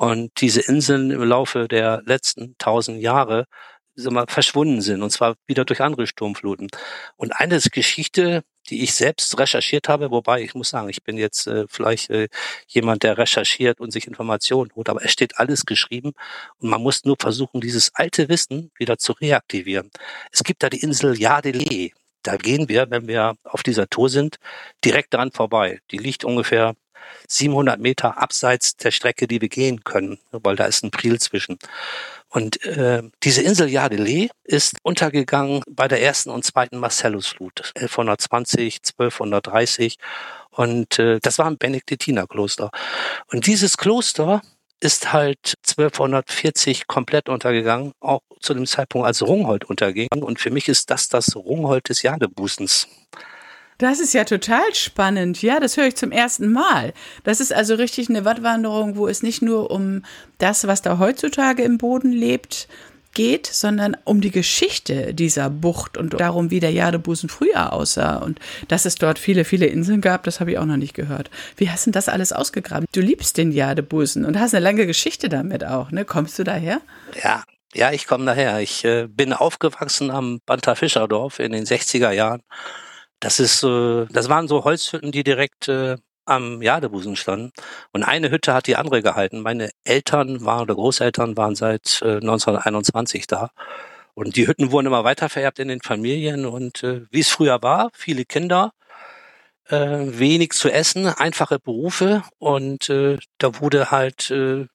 und 0.00 0.32
diese 0.40 0.62
Inseln 0.62 1.10
im 1.10 1.22
Laufe 1.24 1.68
der 1.68 2.02
letzten 2.06 2.56
tausend 2.56 3.02
Jahre 3.02 3.44
mal, 3.96 4.24
verschwunden 4.28 4.80
sind, 4.80 5.02
und 5.02 5.10
zwar 5.10 5.34
wieder 5.46 5.66
durch 5.66 5.82
andere 5.82 6.06
Sturmfluten. 6.06 6.68
Und 7.16 7.32
eine 7.32 7.60
Geschichte, 7.60 8.42
die 8.70 8.82
ich 8.82 8.94
selbst 8.94 9.38
recherchiert 9.38 9.90
habe, 9.90 10.10
wobei 10.10 10.40
ich 10.40 10.54
muss 10.54 10.70
sagen, 10.70 10.88
ich 10.88 11.02
bin 11.02 11.18
jetzt 11.18 11.46
äh, 11.46 11.66
vielleicht 11.68 12.08
äh, 12.08 12.28
jemand, 12.66 13.02
der 13.02 13.18
recherchiert 13.18 13.78
und 13.78 13.90
sich 13.90 14.06
Informationen 14.06 14.70
holt, 14.74 14.88
aber 14.88 15.04
es 15.04 15.12
steht 15.12 15.38
alles 15.38 15.66
geschrieben 15.66 16.12
und 16.56 16.70
man 16.70 16.80
muss 16.80 17.04
nur 17.04 17.16
versuchen, 17.20 17.60
dieses 17.60 17.94
alte 17.94 18.30
Wissen 18.30 18.70
wieder 18.78 18.96
zu 18.96 19.12
reaktivieren. 19.12 19.90
Es 20.32 20.42
gibt 20.44 20.62
da 20.62 20.70
die 20.70 20.80
Insel 20.80 21.20
Yadele. 21.20 21.90
Da 22.22 22.36
gehen 22.36 22.70
wir, 22.70 22.90
wenn 22.90 23.06
wir 23.06 23.34
auf 23.44 23.62
dieser 23.62 23.86
Tour 23.88 24.08
sind, 24.08 24.36
direkt 24.82 25.12
dran 25.12 25.30
vorbei. 25.30 25.80
Die 25.90 25.98
liegt 25.98 26.24
ungefähr 26.24 26.74
700 27.28 27.80
Meter 27.80 28.18
abseits 28.20 28.76
der 28.76 28.90
Strecke, 28.90 29.26
die 29.26 29.40
wir 29.40 29.48
gehen 29.48 29.84
können, 29.84 30.18
weil 30.30 30.56
da 30.56 30.64
ist 30.64 30.84
ein 30.84 30.90
Priel 30.90 31.20
zwischen. 31.20 31.58
Und 32.28 32.64
äh, 32.64 33.02
diese 33.22 33.42
Insel 33.42 33.68
Yadele 33.68 34.28
ist 34.44 34.76
untergegangen 34.82 35.62
bei 35.68 35.88
der 35.88 36.00
ersten 36.02 36.30
und 36.30 36.44
zweiten 36.44 36.78
Marcellusflut, 36.78 37.72
1120, 37.74 38.80
1230. 38.98 39.98
Und 40.50 40.98
äh, 40.98 41.18
das 41.20 41.38
war 41.38 41.46
ein 41.46 41.58
Benediktinerkloster. 41.58 42.70
Und 43.32 43.46
dieses 43.46 43.76
Kloster 43.76 44.42
ist 44.80 45.12
halt 45.12 45.54
1240 45.68 46.86
komplett 46.86 47.28
untergegangen, 47.28 47.92
auch 48.00 48.22
zu 48.40 48.54
dem 48.54 48.66
Zeitpunkt, 48.66 49.06
als 49.06 49.22
Rungholt 49.22 49.64
unterging. 49.64 50.08
Und 50.14 50.40
für 50.40 50.50
mich 50.50 50.68
ist 50.68 50.90
das 50.90 51.08
das 51.08 51.36
Rungholt 51.36 51.88
des 51.88 52.02
Jadebusens. 52.02 52.88
Das 53.80 53.98
ist 53.98 54.12
ja 54.12 54.24
total 54.24 54.74
spannend. 54.74 55.40
Ja, 55.40 55.58
das 55.58 55.78
höre 55.78 55.86
ich 55.86 55.96
zum 55.96 56.12
ersten 56.12 56.52
Mal. 56.52 56.92
Das 57.24 57.40
ist 57.40 57.50
also 57.50 57.76
richtig 57.76 58.10
eine 58.10 58.26
Wattwanderung, 58.26 58.96
wo 58.96 59.08
es 59.08 59.22
nicht 59.22 59.40
nur 59.40 59.70
um 59.70 60.04
das, 60.36 60.66
was 60.66 60.82
da 60.82 60.98
heutzutage 60.98 61.62
im 61.62 61.78
Boden 61.78 62.12
lebt, 62.12 62.68
geht, 63.14 63.46
sondern 63.46 63.96
um 64.04 64.20
die 64.20 64.30
Geschichte 64.30 65.14
dieser 65.14 65.48
Bucht 65.48 65.96
und 65.96 66.20
darum, 66.20 66.50
wie 66.50 66.60
der 66.60 66.72
Jadebusen 66.72 67.30
früher 67.30 67.72
aussah 67.72 68.18
und 68.18 68.38
dass 68.68 68.84
es 68.84 68.96
dort 68.96 69.18
viele, 69.18 69.46
viele 69.46 69.64
Inseln 69.64 70.02
gab, 70.02 70.24
das 70.24 70.40
habe 70.40 70.52
ich 70.52 70.58
auch 70.58 70.66
noch 70.66 70.76
nicht 70.76 70.92
gehört. 70.92 71.30
Wie 71.56 71.70
hast 71.70 71.86
du 71.86 71.90
das 71.90 72.10
alles 72.10 72.34
ausgegraben? 72.34 72.86
Du 72.92 73.00
liebst 73.00 73.38
den 73.38 73.50
Jadebusen 73.50 74.26
und 74.26 74.38
hast 74.38 74.54
eine 74.54 74.62
lange 74.62 74.86
Geschichte 74.86 75.30
damit 75.30 75.64
auch, 75.64 75.90
ne? 75.90 76.04
Kommst 76.04 76.38
du 76.38 76.44
daher? 76.44 76.82
Ja, 77.24 77.44
ja, 77.72 77.92
ich 77.92 78.06
komme 78.06 78.26
daher. 78.26 78.60
Ich 78.60 78.84
äh, 78.84 79.06
bin 79.08 79.32
aufgewachsen 79.32 80.10
am 80.10 80.40
Banta 80.44 80.74
Fischerdorf 80.74 81.38
in 81.38 81.52
den 81.52 81.64
60er 81.64 82.10
Jahren 82.10 82.42
das 83.20 83.38
ist, 83.38 83.62
äh, 83.62 84.06
das 84.06 84.28
waren 84.28 84.48
so 84.48 84.64
Holzhütten, 84.64 85.12
die 85.12 85.24
direkt 85.24 85.68
äh, 85.68 85.96
am 86.24 86.62
Jadebusen 86.62 87.16
standen. 87.16 87.52
Und 87.92 88.02
eine 88.02 88.30
Hütte 88.30 88.54
hat 88.54 88.66
die 88.66 88.76
andere 88.76 89.02
gehalten. 89.02 89.40
Meine 89.40 89.70
Eltern 89.84 90.44
waren 90.44 90.62
oder 90.62 90.74
Großeltern 90.74 91.36
waren 91.36 91.54
seit 91.54 92.00
äh, 92.02 92.16
1921 92.16 93.26
da. 93.26 93.50
Und 94.14 94.36
die 94.36 94.46
Hütten 94.46 94.70
wurden 94.70 94.86
immer 94.86 95.04
weiter 95.04 95.28
vererbt 95.28 95.58
in 95.58 95.68
den 95.68 95.80
Familien. 95.82 96.46
Und 96.46 96.82
äh, 96.82 97.02
wie 97.10 97.20
es 97.20 97.30
früher 97.30 97.62
war, 97.62 97.90
viele 97.94 98.24
Kinder, 98.24 98.72
äh, 99.68 99.76
wenig 99.76 100.52
zu 100.52 100.70
essen, 100.70 101.06
einfache 101.06 101.58
Berufe. 101.58 102.22
Und 102.38 102.88
äh, 102.90 103.18
da 103.38 103.60
wurde 103.60 103.90
halt 103.90 104.30
äh, 104.30 104.66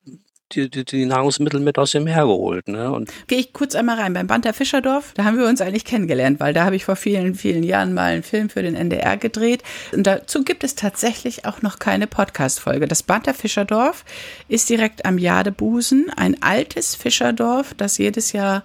die, 0.55 0.69
die, 0.69 0.85
die 0.85 1.05
Nahrungsmittel 1.05 1.59
mit 1.59 1.77
aus 1.77 1.91
dem 1.91 2.05
Meer 2.05 2.24
geholt. 2.24 2.67
Ne? 2.67 2.91
Und 2.91 3.12
Gehe 3.27 3.39
ich 3.39 3.53
kurz 3.53 3.75
einmal 3.75 4.00
rein. 4.00 4.13
Beim 4.13 4.27
Band 4.27 4.45
der 4.45 4.53
Fischerdorf, 4.53 5.13
da 5.15 5.25
haben 5.25 5.38
wir 5.38 5.47
uns 5.47 5.62
eigentlich 5.62 5.85
kennengelernt, 5.85 6.39
weil 6.39 6.53
da 6.53 6.65
habe 6.65 6.75
ich 6.75 6.85
vor 6.85 6.95
vielen, 6.95 7.35
vielen 7.35 7.63
Jahren 7.63 7.93
mal 7.93 8.13
einen 8.13 8.24
Film 8.24 8.50
für 8.50 8.62
den 8.62 8.75
NDR 8.75 9.17
gedreht. 9.17 9.63
Und 9.91 10.07
dazu 10.07 10.43
gibt 10.43 10.63
es 10.63 10.75
tatsächlich 10.75 11.45
auch 11.45 11.62
noch 11.62 11.79
keine 11.79 12.07
Podcast-Folge. 12.07 12.88
Das 12.88 13.03
Band 13.03 13.27
der 13.27 13.33
Fischerdorf 13.33 14.05
ist 14.47 14.69
direkt 14.69 15.05
am 15.05 15.17
Jadebusen, 15.17 16.09
ein 16.15 16.41
altes 16.41 16.95
Fischerdorf, 16.95 17.74
das 17.75 17.97
jedes 17.97 18.31
Jahr 18.31 18.63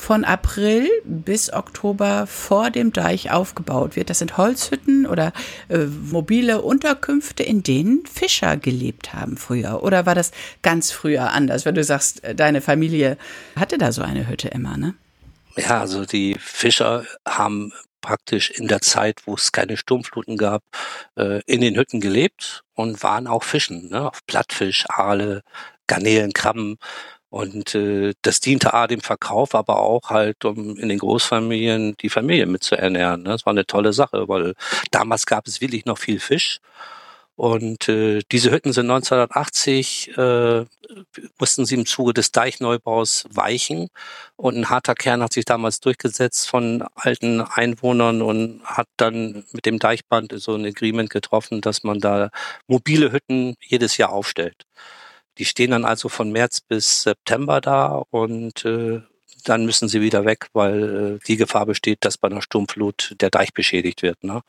von 0.00 0.24
April 0.24 0.88
bis 1.04 1.52
Oktober 1.52 2.26
vor 2.26 2.70
dem 2.70 2.92
Deich 2.92 3.30
aufgebaut 3.30 3.96
wird. 3.96 4.08
Das 4.08 4.18
sind 4.18 4.38
Holzhütten 4.38 5.06
oder 5.06 5.32
äh, 5.68 5.84
mobile 5.84 6.62
Unterkünfte, 6.62 7.42
in 7.42 7.62
denen 7.62 8.06
Fischer 8.06 8.56
gelebt 8.56 9.12
haben 9.12 9.36
früher. 9.36 9.82
Oder 9.82 10.06
war 10.06 10.14
das 10.14 10.32
ganz 10.62 10.90
früher 10.90 11.32
anders, 11.32 11.66
wenn 11.66 11.74
du 11.74 11.84
sagst, 11.84 12.24
äh, 12.24 12.34
deine 12.34 12.62
Familie 12.62 13.18
hatte 13.56 13.76
da 13.76 13.92
so 13.92 14.02
eine 14.02 14.26
Hütte 14.26 14.48
immer, 14.48 14.78
ne? 14.78 14.94
Ja, 15.56 15.80
also 15.80 16.06
die 16.06 16.36
Fischer 16.40 17.04
haben 17.28 17.72
praktisch 18.00 18.50
in 18.50 18.68
der 18.68 18.80
Zeit, 18.80 19.20
wo 19.26 19.34
es 19.34 19.52
keine 19.52 19.76
Sturmfluten 19.76 20.38
gab, 20.38 20.62
äh, 21.16 21.42
in 21.44 21.60
den 21.60 21.76
Hütten 21.76 22.00
gelebt 22.00 22.64
und 22.74 23.02
waren 23.02 23.26
auch 23.26 23.44
fischen, 23.44 23.90
ne? 23.90 24.08
auf 24.08 24.24
Plattfisch, 24.26 24.86
Aale, 24.88 25.42
Garnelen, 25.86 26.32
Krabben. 26.32 26.78
Und 27.30 27.74
äh, 27.76 28.12
das 28.22 28.40
diente 28.40 28.74
A 28.74 28.86
dem 28.88 29.00
Verkauf, 29.00 29.54
aber 29.54 29.80
auch 29.80 30.10
halt, 30.10 30.44
um 30.44 30.76
in 30.76 30.88
den 30.88 30.98
Großfamilien 30.98 31.96
die 32.00 32.10
Familie 32.10 32.46
mitzuernähren. 32.46 33.22
Ne? 33.22 33.30
Das 33.30 33.46
war 33.46 33.52
eine 33.52 33.66
tolle 33.66 33.92
Sache, 33.92 34.28
weil 34.28 34.54
damals 34.90 35.26
gab 35.26 35.46
es 35.46 35.60
wirklich 35.60 35.84
noch 35.84 35.98
viel 35.98 36.18
Fisch. 36.20 36.60
Und 37.40 37.88
äh, 37.88 38.20
diese 38.32 38.50
Hütten 38.50 38.74
sind 38.74 38.90
1980, 38.90 40.18
äh, 40.18 40.66
mussten 41.38 41.64
sie 41.64 41.74
im 41.76 41.86
Zuge 41.86 42.12
des 42.12 42.32
Deichneubaus 42.32 43.24
weichen. 43.30 43.88
Und 44.36 44.56
ein 44.58 44.68
harter 44.68 44.94
Kern 44.94 45.22
hat 45.22 45.32
sich 45.32 45.46
damals 45.46 45.80
durchgesetzt 45.80 46.50
von 46.50 46.84
alten 46.96 47.40
Einwohnern 47.40 48.20
und 48.20 48.60
hat 48.64 48.88
dann 48.98 49.44
mit 49.52 49.64
dem 49.64 49.78
Deichband 49.78 50.34
so 50.36 50.54
ein 50.54 50.66
Agreement 50.66 51.08
getroffen, 51.08 51.62
dass 51.62 51.82
man 51.82 51.98
da 51.98 52.28
mobile 52.66 53.10
Hütten 53.10 53.54
jedes 53.62 53.96
Jahr 53.96 54.10
aufstellt. 54.12 54.66
Die 55.38 55.44
stehen 55.44 55.70
dann 55.70 55.84
also 55.84 56.08
von 56.08 56.32
März 56.32 56.60
bis 56.60 57.02
September 57.02 57.60
da 57.60 58.02
und 58.10 58.64
äh, 58.64 59.00
dann 59.44 59.64
müssen 59.64 59.88
sie 59.88 60.00
wieder 60.00 60.24
weg, 60.24 60.48
weil 60.52 61.18
äh, 61.22 61.26
die 61.26 61.36
Gefahr 61.36 61.66
besteht, 61.66 62.04
dass 62.04 62.18
bei 62.18 62.28
einer 62.28 62.42
Sturmflut 62.42 63.16
der 63.20 63.30
Deich 63.30 63.54
beschädigt 63.54 64.02
wird. 64.02 64.22
Ne? 64.22 64.42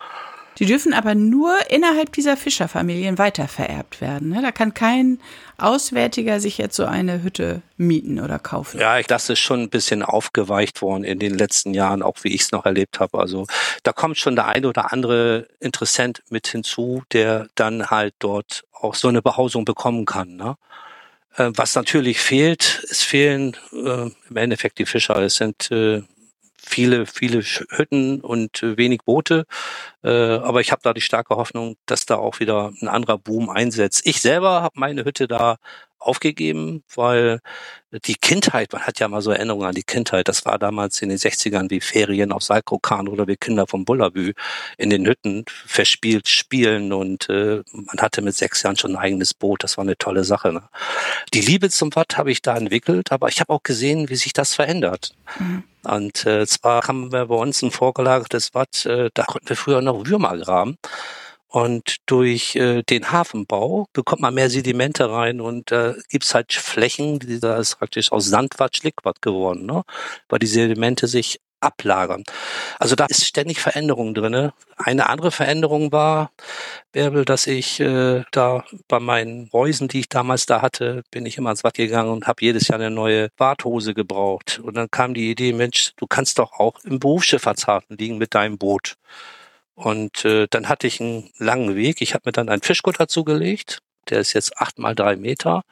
Die 0.58 0.66
dürfen 0.66 0.94
aber 0.94 1.16
nur 1.16 1.56
innerhalb 1.70 2.12
dieser 2.12 2.36
Fischerfamilien 2.36 3.18
weitervererbt 3.18 4.02
werden. 4.02 4.30
Ne? 4.30 4.42
Da 4.42 4.52
kann 4.52 4.74
kein 4.74 5.20
Auswärtiger 5.58 6.40
sich 6.40 6.58
jetzt 6.58 6.76
so 6.76 6.86
eine 6.86 7.24
Hütte 7.24 7.62
mieten 7.78 8.20
oder 8.20 8.38
kaufen. 8.38 8.80
Ja, 8.80 9.00
ich 9.00 9.08
das 9.08 9.30
ist 9.30 9.40
schon 9.40 9.62
ein 9.62 9.70
bisschen 9.70 10.04
aufgeweicht 10.04 10.82
worden 10.82 11.04
in 11.04 11.20
den 11.20 11.38
letzten 11.38 11.74
Jahren, 11.74 12.04
auch 12.04 12.18
wie 12.24 12.34
ich 12.34 12.42
es 12.42 12.52
noch 12.52 12.66
erlebt 12.66 13.00
habe. 13.00 13.20
Also 13.20 13.48
da 13.84 13.94
kommt 13.94 14.18
schon 14.18 14.36
der 14.36 14.48
eine 14.48 14.68
oder 14.68 14.92
andere 14.92 15.48
Interessent 15.60 16.22
mit 16.30 16.48
hinzu, 16.48 17.04
der 17.12 17.48
dann 17.56 17.90
halt 17.90 18.14
dort 18.20 18.64
auch 18.74 18.96
so 18.96 19.08
eine 19.08 19.22
Behausung 19.22 19.66
bekommen 19.66 20.06
kann. 20.06 20.36
Ne? 20.36 20.58
Äh, 21.38 21.52
was 21.56 21.76
natürlich 21.76 22.20
fehlt, 22.20 22.86
es 22.90 23.04
fehlen 23.04 23.56
äh, 23.72 24.10
im 24.30 24.36
Endeffekt 24.36 24.80
die 24.80 24.86
Fischer. 24.86 25.18
Es 25.18 25.36
sind 25.36 25.72
äh, 25.72 26.02
viele, 26.72 27.06
viele 27.06 27.42
Hütten 27.42 28.22
und 28.22 28.64
äh, 28.64 28.78
wenig 28.78 29.02
Boote. 29.06 29.46
Äh, 30.04 30.10
aber 30.10 30.62
ich 30.62 30.72
habe 30.72 30.82
da 30.84 30.94
die 30.94 31.02
starke 31.02 31.36
Hoffnung, 31.36 31.76
dass 31.86 32.06
da 32.06 32.16
auch 32.16 32.40
wieder 32.40 32.72
ein 32.82 32.88
anderer 32.88 33.18
Boom 33.18 33.50
einsetzt. 33.50 34.02
Ich 34.06 34.22
selber 34.22 34.62
habe 34.62 34.80
meine 34.80 35.06
Hütte 35.06 35.28
da 35.28 35.58
aufgegeben, 36.02 36.84
weil 36.96 37.40
die 38.06 38.16
Kindheit, 38.16 38.72
man 38.74 38.84
hat 38.84 39.00
ja 39.00 39.08
mal 39.08 39.22
so 39.22 39.32
Erinnerungen 39.32 39.68
an 39.68 39.76
die 39.76 39.84
Kindheit, 39.84 40.28
das 40.28 40.46
war 40.46 40.58
damals 40.58 41.02
in 41.02 41.10
den 41.10 41.18
60ern 41.18 41.70
wie 41.70 41.82
Ferien 41.82 42.32
auf 42.32 42.44
Salkrokan 42.44 43.08
oder 43.08 43.28
wie 43.28 43.36
Kinder 43.36 43.68
vom 43.68 43.86
Bullabü 43.86 44.34
in 44.78 44.90
den 44.90 45.06
Hütten 45.06 45.46
verspielt 45.66 46.28
spielen 46.28 46.94
und 46.94 47.30
äh, 47.30 47.62
man 47.72 47.98
hatte 48.00 48.22
mit 48.22 48.36
sechs 48.36 48.64
Jahren 48.64 48.78
schon 48.78 48.96
ein 48.96 49.02
eigenes 49.02 49.34
Boot, 49.34 49.64
das 49.64 49.78
war 49.78 49.84
eine 49.84 49.98
tolle 49.98 50.24
Sache. 50.24 50.54
Ne? 50.54 50.64
Die 51.34 51.42
Liebe 51.42 51.70
zum 51.70 51.94
Watt 51.96 52.18
habe 52.18 52.32
ich 52.32 52.42
da 52.42 52.56
entwickelt, 52.56 53.12
aber 53.12 53.28
ich 53.28 53.40
habe 53.40 53.54
auch 53.54 53.64
gesehen, 53.64 54.10
wie 54.10 54.16
sich 54.16 54.34
das 54.34 54.56
verändert. 54.56 55.14
Mhm. 55.40 55.64
Und 55.84 56.26
äh, 56.26 56.46
zwar 56.46 56.88
haben 56.88 57.12
wir 57.12 57.26
bei 57.26 57.36
uns 57.36 57.62
ein 57.62 57.72
vorgelagertes 57.72 58.54
Watt, 58.54 58.86
äh, 58.86 59.10
da 59.14 59.24
konnten 59.24 59.50
wir 59.50 59.56
früher 59.56 59.82
noch 59.82 60.06
Würmer 60.06 60.38
graben. 60.38 60.78
Und 61.52 61.98
durch 62.06 62.56
äh, 62.56 62.82
den 62.84 63.12
Hafenbau 63.12 63.88
bekommt 63.92 64.22
man 64.22 64.34
mehr 64.34 64.50
Sedimente 64.50 65.12
rein 65.12 65.42
und 65.42 65.74
äh, 65.74 65.96
gibt's 66.10 66.34
halt 66.34 66.54
Flächen, 66.54 67.20
die 67.20 67.42
da 67.42 67.58
ist 67.58 67.76
praktisch 67.78 68.14
aus 68.14 68.28
Sandwatt 68.28 68.78
Schlickwatt 68.78 69.22
geworden, 69.22 69.66
ne? 69.66 69.84
weil 70.30 70.40
die 70.40 70.48
Sedimente 70.48 71.08
sich 71.08 71.42
ablagern. 71.60 72.24
Also 72.80 72.96
da 72.96 73.06
ist 73.06 73.26
ständig 73.26 73.60
Veränderung 73.60 74.14
drinne. 74.14 74.54
Eine 74.78 75.10
andere 75.10 75.30
Veränderung 75.30 75.92
war, 75.92 76.32
Bärbel, 76.94 77.26
dass 77.26 77.48
ich 77.48 77.82
äh, 77.82 78.24
da 78.32 78.64
bei 78.88 79.00
meinen 79.02 79.50
Reusen, 79.50 79.90
die 79.90 80.00
ich 80.00 80.10
damals 80.10 80.46
da 80.46 80.62
hatte, 80.62 81.04
bin 81.12 81.26
ich 81.26 81.38
immer 81.38 81.50
ans 81.50 81.66
Watt 81.66 81.76
gegangen 81.76 82.12
und 82.12 82.28
habe 82.28 82.44
jedes 82.46 82.70
Jahr 82.70 82.80
eine 82.80 82.92
neue 82.92 83.30
Warthose 83.38 83.94
gebraucht. 83.94 84.62
Und 84.64 84.76
dann 84.76 84.90
kam 84.90 85.14
die 85.14 85.30
Idee, 85.30 85.52
Mensch, 85.52 85.92
du 85.98 86.08
kannst 86.08 86.40
doch 86.40 86.54
auch 86.54 86.80
im 86.86 87.00
Berufsschifffahrtshafen 87.00 87.98
liegen 87.98 88.18
mit 88.18 88.34
deinem 88.36 88.58
Boot. 88.58 88.96
Und 89.82 90.26
äh, 90.26 90.48
dann 90.50 90.70
hatte 90.70 90.86
ich 90.86 91.02
einen 91.02 91.30
langen 91.38 91.76
Weg. 91.76 92.02
Ich 92.02 92.14
habe 92.14 92.24
mir 92.26 92.32
dann 92.32 92.50
einen 92.50 92.62
Fischkutter 92.62 93.08
zugelegt. 93.08 93.80
Der 94.10 94.20
ist 94.20 94.34
jetzt 94.34 94.58
acht 94.58 94.78
mal 94.78 94.94
drei 94.94 95.16
Meter. 95.16 95.64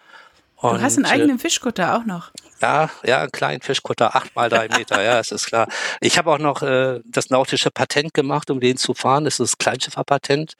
Und, 0.56 0.80
du 0.80 0.82
hast 0.82 0.98
einen 0.98 1.06
eigenen 1.06 1.38
äh, 1.38 1.40
Fischkutter 1.40 1.96
auch 1.96 2.06
noch. 2.06 2.32
Ja, 2.62 2.90
ja, 3.06 3.22
einen 3.22 3.32
kleinen 3.32 3.62
Fischkutter, 3.62 4.16
acht 4.16 4.36
mal 4.36 4.50
drei 4.50 4.68
Meter, 4.68 5.02
ja, 5.02 5.20
es 5.20 5.32
ist 5.32 5.46
klar. 5.46 5.70
Ich 6.02 6.18
habe 6.18 6.32
auch 6.32 6.40
noch 6.40 6.62
äh, 6.62 7.00
das 7.06 7.30
nautische 7.30 7.72
Patent 7.72 8.14
gemacht, 8.14 8.52
um 8.52 8.60
den 8.60 8.76
zu 8.76 8.94
fahren. 8.94 9.24
Das 9.24 9.36
ist 9.36 9.54
das 9.54 9.58
Kleinschifferpatent. 9.58 10.56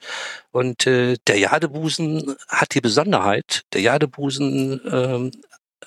Und 0.52 0.86
äh, 0.86 1.16
der 1.26 1.38
Jadebusen 1.38 2.36
hat 2.48 2.74
die 2.74 2.80
Besonderheit, 2.80 3.64
der 3.74 3.82
Jadebusen 3.82 4.80
ähm, 4.90 5.30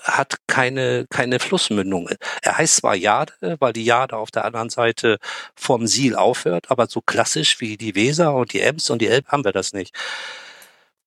hat 0.01 0.35
keine, 0.47 1.05
keine 1.09 1.39
Flussmündung. 1.39 2.09
Er 2.41 2.57
heißt 2.57 2.77
zwar 2.77 2.95
Jade, 2.95 3.33
weil 3.59 3.73
die 3.73 3.85
Jade 3.85 4.17
auf 4.17 4.31
der 4.31 4.45
anderen 4.45 4.69
Seite 4.69 5.19
vom 5.55 5.88
Siel 5.88 6.15
aufhört, 6.15 6.71
aber 6.71 6.88
so 6.88 7.01
klassisch 7.01 7.59
wie 7.62 7.77
die 7.77 7.95
Weser 7.95 8.33
und 8.35 8.53
die 8.53 8.62
Ems 8.62 8.89
und 8.89 9.01
die 9.01 9.07
Elb 9.07 9.27
haben 9.27 9.45
wir 9.45 9.51
das 9.51 9.73
nicht. 9.73 9.93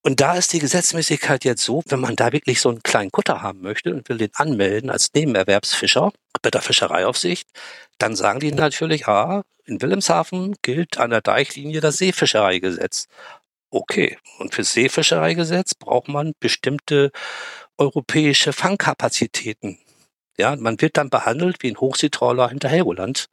Und 0.03 0.21
da 0.21 0.35
ist 0.37 0.53
die 0.53 0.61
Gesetzmäßigkeit 0.61 1.45
jetzt 1.45 1.65
so, 1.65 1.83
wenn 1.89 1.99
man 1.99 2.15
da 2.15 2.33
wirklich 2.33 2.61
so 2.61 2.69
einen 2.69 2.83
kleinen 2.85 3.11
Kutter 3.11 3.43
haben 3.43 3.61
möchte 3.61 3.93
und 3.93 4.09
will 4.09 4.19
den 4.19 4.31
anmelden 4.35 4.89
als 4.89 5.13
Nebenerwerbsfischer 5.15 6.13
bei 6.43 6.51
der 6.51 6.63
Fischereiaufsicht, 6.63 7.49
dann 7.99 8.15
sagen 8.15 8.39
die 8.39 8.53
natürlich, 8.53 9.09
ah, 9.09 9.43
in 9.65 9.83
Wilhelmshaven 9.83 10.55
gilt 10.63 10.99
an 10.99 11.11
der 11.11 11.23
Deichlinie 11.23 11.81
das 11.81 11.97
Seefischereigesetz. 11.97 13.09
Okay, 13.77 14.17
und 14.39 14.55
für 14.55 14.65
Seefischereigesetz 14.65 15.75
braucht 15.75 16.09
man 16.09 16.33
bestimmte 16.41 17.11
europäische 17.77 18.55
Fangkapazitäten. 18.55 19.79
Ja, 20.39 20.57
man 20.57 20.81
wird 20.81 20.97
dann 20.97 21.11
behandelt 21.11 21.63
wie 21.63 21.73
ein 21.73 21.77
Hochseetrawler 21.77 22.49
hinter 22.49 22.71
Helgoland. 22.71 23.27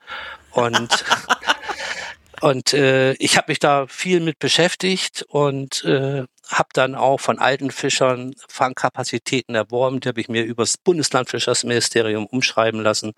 Und 0.51 1.05
Und 2.41 2.73
äh, 2.73 3.13
ich 3.13 3.37
habe 3.37 3.53
mich 3.53 3.59
da 3.59 3.87
viel 3.87 4.19
mit 4.19 4.37
beschäftigt 4.37 5.23
und 5.29 5.85
äh, 5.85 6.25
habe 6.53 6.69
dann 6.73 6.95
auch 6.95 7.19
von 7.19 7.39
alten 7.39 7.71
Fischern 7.71 8.35
Fangkapazitäten 8.47 9.55
erworben. 9.55 9.99
Die 9.99 10.07
habe 10.07 10.21
ich 10.21 10.29
mir 10.29 10.43
übers 10.43 10.77
Bundeslandfischersministerium 10.77 12.25
umschreiben 12.25 12.81
lassen. 12.81 13.13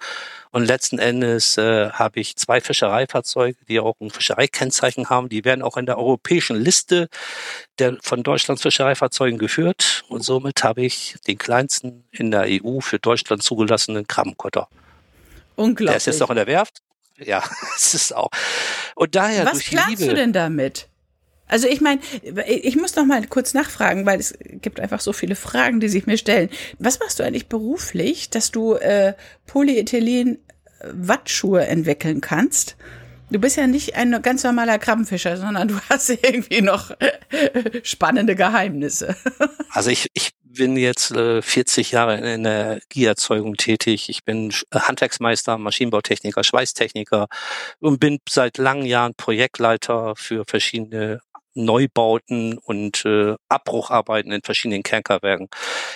Und 0.52 0.66
letzten 0.66 1.00
Endes 1.00 1.58
äh, 1.58 1.90
habe 1.92 2.20
ich 2.20 2.36
zwei 2.38 2.62
Fischereifahrzeuge, 2.62 3.58
die 3.68 3.80
auch 3.80 3.96
ein 4.00 4.10
Fischereikennzeichen 4.10 5.10
haben. 5.10 5.30
Die 5.30 5.46
werden 5.46 5.62
auch 5.62 5.78
in 5.78 5.86
der 5.86 5.98
europäischen 5.98 6.56
Liste 6.56 7.10
der 7.80 7.98
von 8.02 8.24
Deutschlands 8.24 8.62
Fischereifahrzeugen 8.62 9.38
geführt. 9.38 10.04
Und 10.08 10.24
somit 10.24 10.64
habe 10.64 10.84
ich 10.84 11.16
den 11.28 11.38
kleinsten 11.38 12.06
in 12.12 12.32
der 12.32 12.46
EU 12.48 12.80
für 12.80 13.00
Deutschland 13.00 13.44
zugelassenen 13.44 14.08
Krabbenkotter. 14.08 14.68
Unglaublich. 15.56 15.90
Der 15.90 15.98
ist 15.98 16.06
jetzt 16.08 16.20
noch 16.20 16.30
in 16.30 16.38
der 16.38 16.48
Werft. 16.48 16.82
Ja, 17.18 17.44
es 17.76 17.94
ist 17.94 18.16
auch. 18.16 18.30
Und 18.96 19.16
daher 19.16 19.46
Was 19.46 19.64
planst 19.64 20.02
du 20.02 20.14
denn 20.14 20.34
damit? 20.34 20.88
Also 21.48 21.68
ich 21.68 21.82
meine, 21.82 22.02
ich 22.48 22.76
muss 22.76 22.96
noch 22.96 23.06
mal 23.06 23.26
kurz 23.28 23.54
nachfragen, 23.54 24.06
weil 24.06 24.20
es 24.20 24.36
gibt 24.40 24.80
einfach 24.80 25.00
so 25.00 25.14
viele 25.14 25.36
Fragen, 25.36 25.80
die 25.80 25.90
sich 25.90 26.08
mir 26.08 26.18
stellen. 26.18 26.50
Was 26.80 27.00
machst 27.00 27.20
du 27.20 27.24
eigentlich 27.24 27.48
beruflich, 27.48 28.30
dass 28.30 28.52
du 28.52 28.74
äh, 28.74 29.14
Polyethylen 29.46 30.40
Wattschuhe 30.92 31.66
entwickeln 31.68 32.22
kannst? 32.22 32.76
Du 33.32 33.40
bist 33.40 33.58
ja 33.58 33.66
nicht 33.66 33.96
ein 33.96 34.22
ganz 34.22 34.44
normaler 34.44 34.78
Krabbenfischer, 34.78 35.38
sondern 35.38 35.68
du 35.68 35.80
hast 35.90 36.10
irgendwie 36.22 36.62
noch 36.62 36.92
spannende 37.84 38.36
Geheimnisse. 38.36 39.16
Also 39.72 39.90
ich, 39.90 40.08
ich 40.14 40.32
bin 40.42 40.78
jetzt 40.78 41.12
äh, 41.12 41.42
40 41.42 41.92
Jahre 41.92 42.16
in 42.16 42.44
der 42.44 42.66
Energieerzeugung 42.66 43.56
tätig. 43.56 44.08
Ich 44.08 44.24
bin 44.24 44.54
Handwerksmeister, 44.74 45.58
Maschinenbautechniker, 45.58 46.46
Schweißtechniker 46.46 47.28
und 47.80 48.00
bin 48.00 48.20
seit 48.30 48.58
langen 48.58 48.86
Jahren 48.86 49.16
Projektleiter 49.16 50.14
für 50.16 50.46
verschiedene 50.48 51.20
Neubauten 51.56 52.58
und 52.58 53.04
äh, 53.06 53.36
Abbrucharbeiten 53.50 54.32
in 54.32 54.42
verschiedenen 54.42 54.84
Kernkraftwerken. 54.84 55.50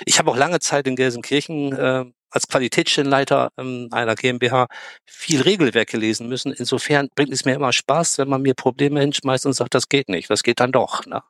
Ich 0.06 0.20
habe 0.20 0.32
auch 0.32 0.38
lange 0.38 0.60
Zeit 0.60 0.88
in 0.88 0.96
Gelsenkirchen 0.96 1.74
äh, 1.74 2.06
als 2.32 2.48
Qualitätsstellenleiter 2.48 3.52
ähm, 3.58 3.90
einer 3.92 4.16
GmbH 4.16 4.68
viel 5.06 5.42
Regelwerk 5.42 5.90
gelesen 5.90 6.28
müssen. 6.28 6.52
Insofern 6.54 7.10
bringt 7.16 7.34
es 7.34 7.46
mir 7.46 7.56
immer 7.56 7.74
Spaß, 7.74 8.18
wenn 8.18 8.30
man 8.30 8.42
mir 8.42 8.54
Probleme 8.54 9.00
hinschmeißt 9.02 9.46
und 9.46 9.54
sagt, 9.54 9.76
das 9.76 9.90
geht 9.90 10.10
nicht. 10.10 10.30
Das 10.30 10.44
geht 10.44 10.60
dann 10.60 10.72
doch. 10.72 11.06
Ne? 11.06 11.22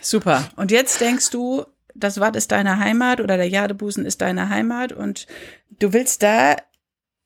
Super. 0.00 0.48
Und 0.56 0.70
jetzt 0.70 1.00
denkst 1.00 1.30
du, 1.30 1.64
das 1.94 2.20
Watt 2.20 2.36
ist 2.36 2.52
deine 2.52 2.78
Heimat 2.78 3.20
oder 3.20 3.36
der 3.36 3.48
Jadebusen 3.48 4.04
ist 4.04 4.20
deine 4.20 4.48
Heimat 4.48 4.92
und 4.92 5.26
du 5.78 5.92
willst 5.92 6.22
da 6.22 6.56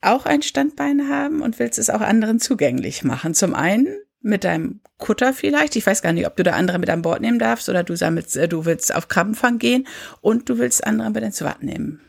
auch 0.01 0.25
ein 0.25 0.43
Standbein 0.43 1.09
haben 1.09 1.43
und 1.43 1.59
willst 1.59 1.79
es 1.79 1.91
auch 1.91 2.01
anderen 2.01 2.41
zugänglich 2.41 3.05
machen. 3.05 3.35
Zum 3.35 3.55
einen 3.55 3.89
mit 4.23 4.45
deinem 4.45 4.81
Kutter 4.99 5.33
vielleicht. 5.33 5.77
Ich 5.77 5.87
weiß 5.87 6.03
gar 6.03 6.13
nicht, 6.13 6.27
ob 6.27 6.37
du 6.37 6.43
da 6.43 6.53
andere 6.53 6.79
mit 6.79 6.91
an 6.91 7.03
Bord 7.03 7.21
nehmen 7.21 7.39
darfst 7.39 7.69
oder 7.69 7.83
du 7.83 7.97
sammelst, 7.97 8.37
äh, 8.37 8.49
du 8.49 8.65
willst 8.65 8.95
auf 8.95 9.09
Krabbenfang 9.09 9.59
gehen 9.59 9.87
und 10.21 10.49
du 10.49 10.59
willst 10.59 10.85
andere 10.85 11.11
mit 11.11 11.23
ins 11.23 11.43
Watt 11.43 11.63
nehmen. 11.63 12.01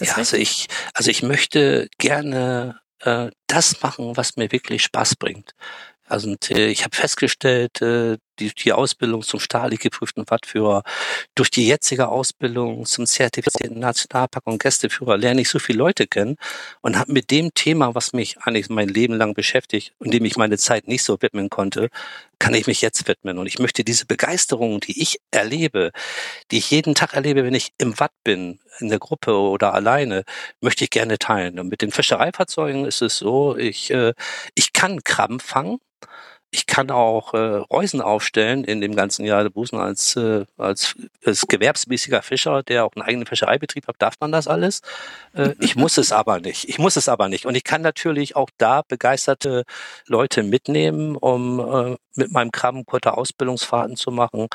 ja, 0.00 0.14
also 0.14 0.36
ich, 0.36 0.66
also 0.94 1.10
ich 1.10 1.22
möchte 1.22 1.88
gerne 1.98 2.80
äh, 3.00 3.30
das 3.46 3.82
machen, 3.82 4.16
was 4.16 4.36
mir 4.36 4.50
wirklich 4.50 4.82
Spaß 4.82 5.16
bringt. 5.16 5.52
Also 6.04 6.30
und, 6.30 6.50
äh, 6.50 6.68
ich 6.68 6.84
habe 6.84 6.96
festgestellt, 6.96 7.82
äh, 7.82 8.16
die, 8.40 8.52
die 8.54 8.72
Ausbildung 8.72 9.22
zum 9.22 9.40
staatlich 9.40 9.80
geprüften 9.80 10.24
Wattführer, 10.28 10.82
durch 11.34 11.50
die 11.50 11.66
jetzige 11.66 12.08
Ausbildung 12.08 12.86
zum 12.86 13.06
zertifizierten 13.06 13.78
Nationalpark- 13.78 14.46
und 14.46 14.62
Gästeführer 14.62 15.16
lerne 15.16 15.42
ich 15.42 15.48
so 15.48 15.58
viele 15.58 15.78
Leute 15.78 16.06
kennen 16.06 16.36
und 16.80 16.98
habe 16.98 17.12
mit 17.12 17.30
dem 17.30 17.52
Thema, 17.54 17.94
was 17.94 18.12
mich 18.12 18.38
eigentlich 18.38 18.68
mein 18.68 18.88
Leben 18.88 19.14
lang 19.14 19.34
beschäftigt 19.34 19.94
und 19.98 20.12
dem 20.12 20.24
ich 20.24 20.36
meine 20.36 20.58
Zeit 20.58 20.88
nicht 20.88 21.02
so 21.02 21.20
widmen 21.20 21.50
konnte, 21.50 21.88
kann 22.38 22.54
ich 22.54 22.66
mich 22.66 22.80
jetzt 22.80 23.08
widmen. 23.08 23.38
Und 23.38 23.46
ich 23.46 23.58
möchte 23.58 23.84
diese 23.84 24.06
Begeisterung, 24.06 24.80
die 24.80 25.00
ich 25.02 25.18
erlebe, 25.30 25.90
die 26.50 26.58
ich 26.58 26.70
jeden 26.70 26.94
Tag 26.94 27.14
erlebe, 27.14 27.44
wenn 27.44 27.54
ich 27.54 27.72
im 27.78 27.98
Watt 27.98 28.12
bin, 28.24 28.60
in 28.80 28.88
der 28.88 28.98
Gruppe 28.98 29.36
oder 29.36 29.74
alleine, 29.74 30.24
möchte 30.60 30.84
ich 30.84 30.90
gerne 30.90 31.18
teilen. 31.18 31.58
Und 31.58 31.68
mit 31.68 31.82
den 31.82 31.90
Fischereifahrzeugen 31.90 32.84
ist 32.84 33.02
es 33.02 33.18
so, 33.18 33.56
ich, 33.56 33.90
äh, 33.90 34.14
ich 34.54 34.72
kann 34.72 35.02
Krabben 35.02 35.40
fangen, 35.40 35.78
ich 36.50 36.66
kann 36.66 36.90
auch 36.90 37.34
äh, 37.34 37.38
Reusen 37.38 38.00
aufstellen 38.00 38.64
in 38.64 38.80
dem 38.80 38.96
ganzen 38.96 39.24
Jahr 39.26 39.42
der 39.42 39.50
Busen 39.50 39.78
als, 39.78 40.16
äh, 40.16 40.46
als, 40.56 40.94
als 41.24 41.46
gewerbsmäßiger 41.46 42.22
Fischer, 42.22 42.62
der 42.62 42.84
auch 42.84 42.92
einen 42.96 43.04
eigenen 43.04 43.26
Fischereibetrieb 43.26 43.86
hat, 43.86 43.96
darf 43.98 44.14
man 44.20 44.32
das 44.32 44.48
alles. 44.48 44.80
Äh, 45.34 45.54
ich 45.60 45.76
muss 45.76 45.98
es 45.98 46.10
aber 46.10 46.40
nicht. 46.40 46.68
Ich 46.68 46.78
muss 46.78 46.96
es 46.96 47.08
aber 47.08 47.28
nicht. 47.28 47.44
Und 47.44 47.54
ich 47.54 47.64
kann 47.64 47.82
natürlich 47.82 48.34
auch 48.34 48.48
da 48.56 48.82
begeisterte 48.82 49.64
Leute 50.06 50.42
mitnehmen, 50.42 51.16
um 51.16 51.60
äh, 51.60 51.96
mit 52.18 52.32
meinem 52.32 52.52
Krabbenkutter 52.52 53.16
Ausbildungsfahrten 53.16 53.96
zu 53.96 54.10
machen, 54.10 54.48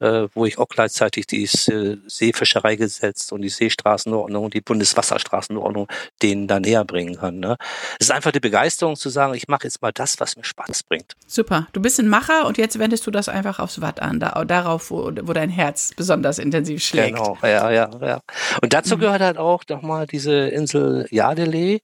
äh, 0.00 0.26
wo 0.34 0.46
ich 0.46 0.58
auch 0.58 0.68
gleichzeitig 0.68 1.26
die 1.26 1.44
äh, 1.44 1.96
Seefischereigesetz 2.06 3.30
und 3.32 3.42
die 3.42 3.48
Seestraßenordnung 3.48 4.44
und 4.44 4.54
die 4.54 4.60
Bundeswasserstraßenordnung 4.60 5.86
denen 6.22 6.48
da 6.48 6.58
näher 6.58 6.84
bringen 6.84 7.16
kann. 7.16 7.38
Ne? 7.38 7.56
Es 7.98 8.06
ist 8.06 8.10
einfach 8.10 8.32
die 8.32 8.40
Begeisterung 8.40 8.96
zu 8.96 9.08
sagen, 9.08 9.34
ich 9.34 9.48
mache 9.48 9.64
jetzt 9.64 9.82
mal 9.82 9.92
das, 9.92 10.18
was 10.20 10.36
mir 10.36 10.44
Spaß 10.44 10.82
bringt. 10.84 11.14
Super. 11.26 11.68
Du 11.72 11.80
bist 11.80 12.00
ein 12.00 12.08
Macher 12.08 12.46
und 12.46 12.58
jetzt 12.58 12.78
wendest 12.78 13.06
du 13.06 13.10
das 13.10 13.28
einfach 13.28 13.58
aufs 13.58 13.80
Watt 13.80 14.00
an, 14.00 14.20
da, 14.20 14.44
darauf, 14.44 14.90
wo, 14.90 15.10
wo 15.22 15.32
dein 15.32 15.50
Herz 15.50 15.92
besonders 15.96 16.38
intensiv 16.38 16.82
schlägt. 16.82 17.16
Genau, 17.16 17.38
ja, 17.42 17.70
ja, 17.70 17.90
ja. 18.00 18.20
Und 18.62 18.72
dazu 18.72 18.96
mhm. 18.96 19.00
gehört 19.00 19.20
halt 19.20 19.38
auch 19.38 19.62
nochmal 19.68 20.06
diese 20.06 20.48
Insel 20.48 21.06
Yadele. 21.10 21.80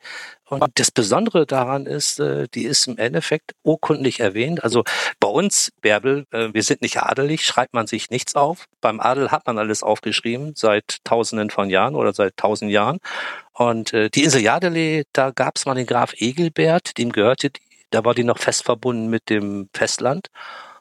Und 0.48 0.78
das 0.78 0.92
Besondere 0.92 1.44
daran 1.44 1.86
ist, 1.86 2.20
äh, 2.20 2.46
die 2.54 2.64
ist 2.64 2.86
im 2.86 2.98
Endeffekt 2.98 3.54
urkundlich 3.64 4.20
erwähnt. 4.20 4.62
Also 4.62 4.84
bei 5.18 5.28
uns, 5.28 5.72
Bärbel, 5.80 6.24
äh, 6.30 6.50
wir 6.52 6.62
sind 6.62 6.82
nicht 6.82 6.98
adelig, 7.02 7.44
schreibt 7.44 7.74
man 7.74 7.88
sich 7.88 8.10
nichts 8.10 8.36
auf. 8.36 8.66
Beim 8.80 9.00
Adel 9.00 9.32
hat 9.32 9.46
man 9.46 9.58
alles 9.58 9.82
aufgeschrieben, 9.82 10.52
seit 10.54 10.98
tausenden 11.02 11.50
von 11.50 11.68
Jahren 11.68 11.96
oder 11.96 12.12
seit 12.12 12.36
tausend 12.36 12.70
Jahren. 12.70 12.98
Und 13.54 13.92
äh, 13.92 14.08
die 14.08 14.22
Insel 14.22 14.40
Yadele, 14.40 15.02
da 15.12 15.30
gab 15.30 15.56
es 15.56 15.66
mal 15.66 15.74
den 15.74 15.86
Graf 15.86 16.12
Egelbert, 16.16 16.96
dem 16.96 17.10
gehörte 17.12 17.50
die 17.50 17.60
da 17.90 18.04
war 18.04 18.14
die 18.14 18.24
noch 18.24 18.38
fest 18.38 18.64
verbunden 18.64 19.08
mit 19.08 19.30
dem 19.30 19.68
Festland. 19.72 20.26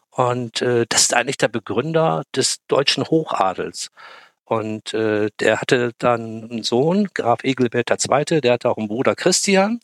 Und 0.09 0.61
das 0.61 1.01
ist 1.01 1.13
eigentlich 1.13 1.37
der 1.37 1.49
Begründer 1.49 2.23
des 2.35 2.65
deutschen 2.67 3.05
Hochadels. 3.05 3.91
Und 4.45 4.93
äh, 4.93 5.29
der 5.39 5.59
hatte 5.59 5.91
dann 5.97 6.47
einen 6.49 6.63
Sohn, 6.63 7.09
Graf 7.13 7.43
Egelbert 7.43 7.89
II., 7.89 8.41
der 8.41 8.53
hatte 8.53 8.69
auch 8.69 8.77
einen 8.77 8.87
Bruder 8.87 9.15
Christian. 9.15 9.79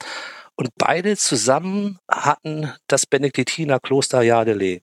Und 0.55 0.69
beide 0.77 1.17
zusammen 1.17 1.99
hatten 2.07 2.71
das 2.87 3.07
Benediktinerkloster 3.07 4.21
Jadele. 4.21 4.81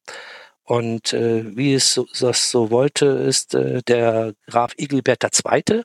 Und 0.64 1.12
äh, 1.12 1.56
wie 1.56 1.74
es 1.74 1.94
so, 1.94 2.06
das 2.18 2.50
so 2.50 2.70
wollte, 2.70 3.06
ist 3.06 3.54
äh, 3.54 3.82
der 3.86 4.34
Graf 4.48 4.74
Egelbert 4.76 5.22
II. 5.22 5.82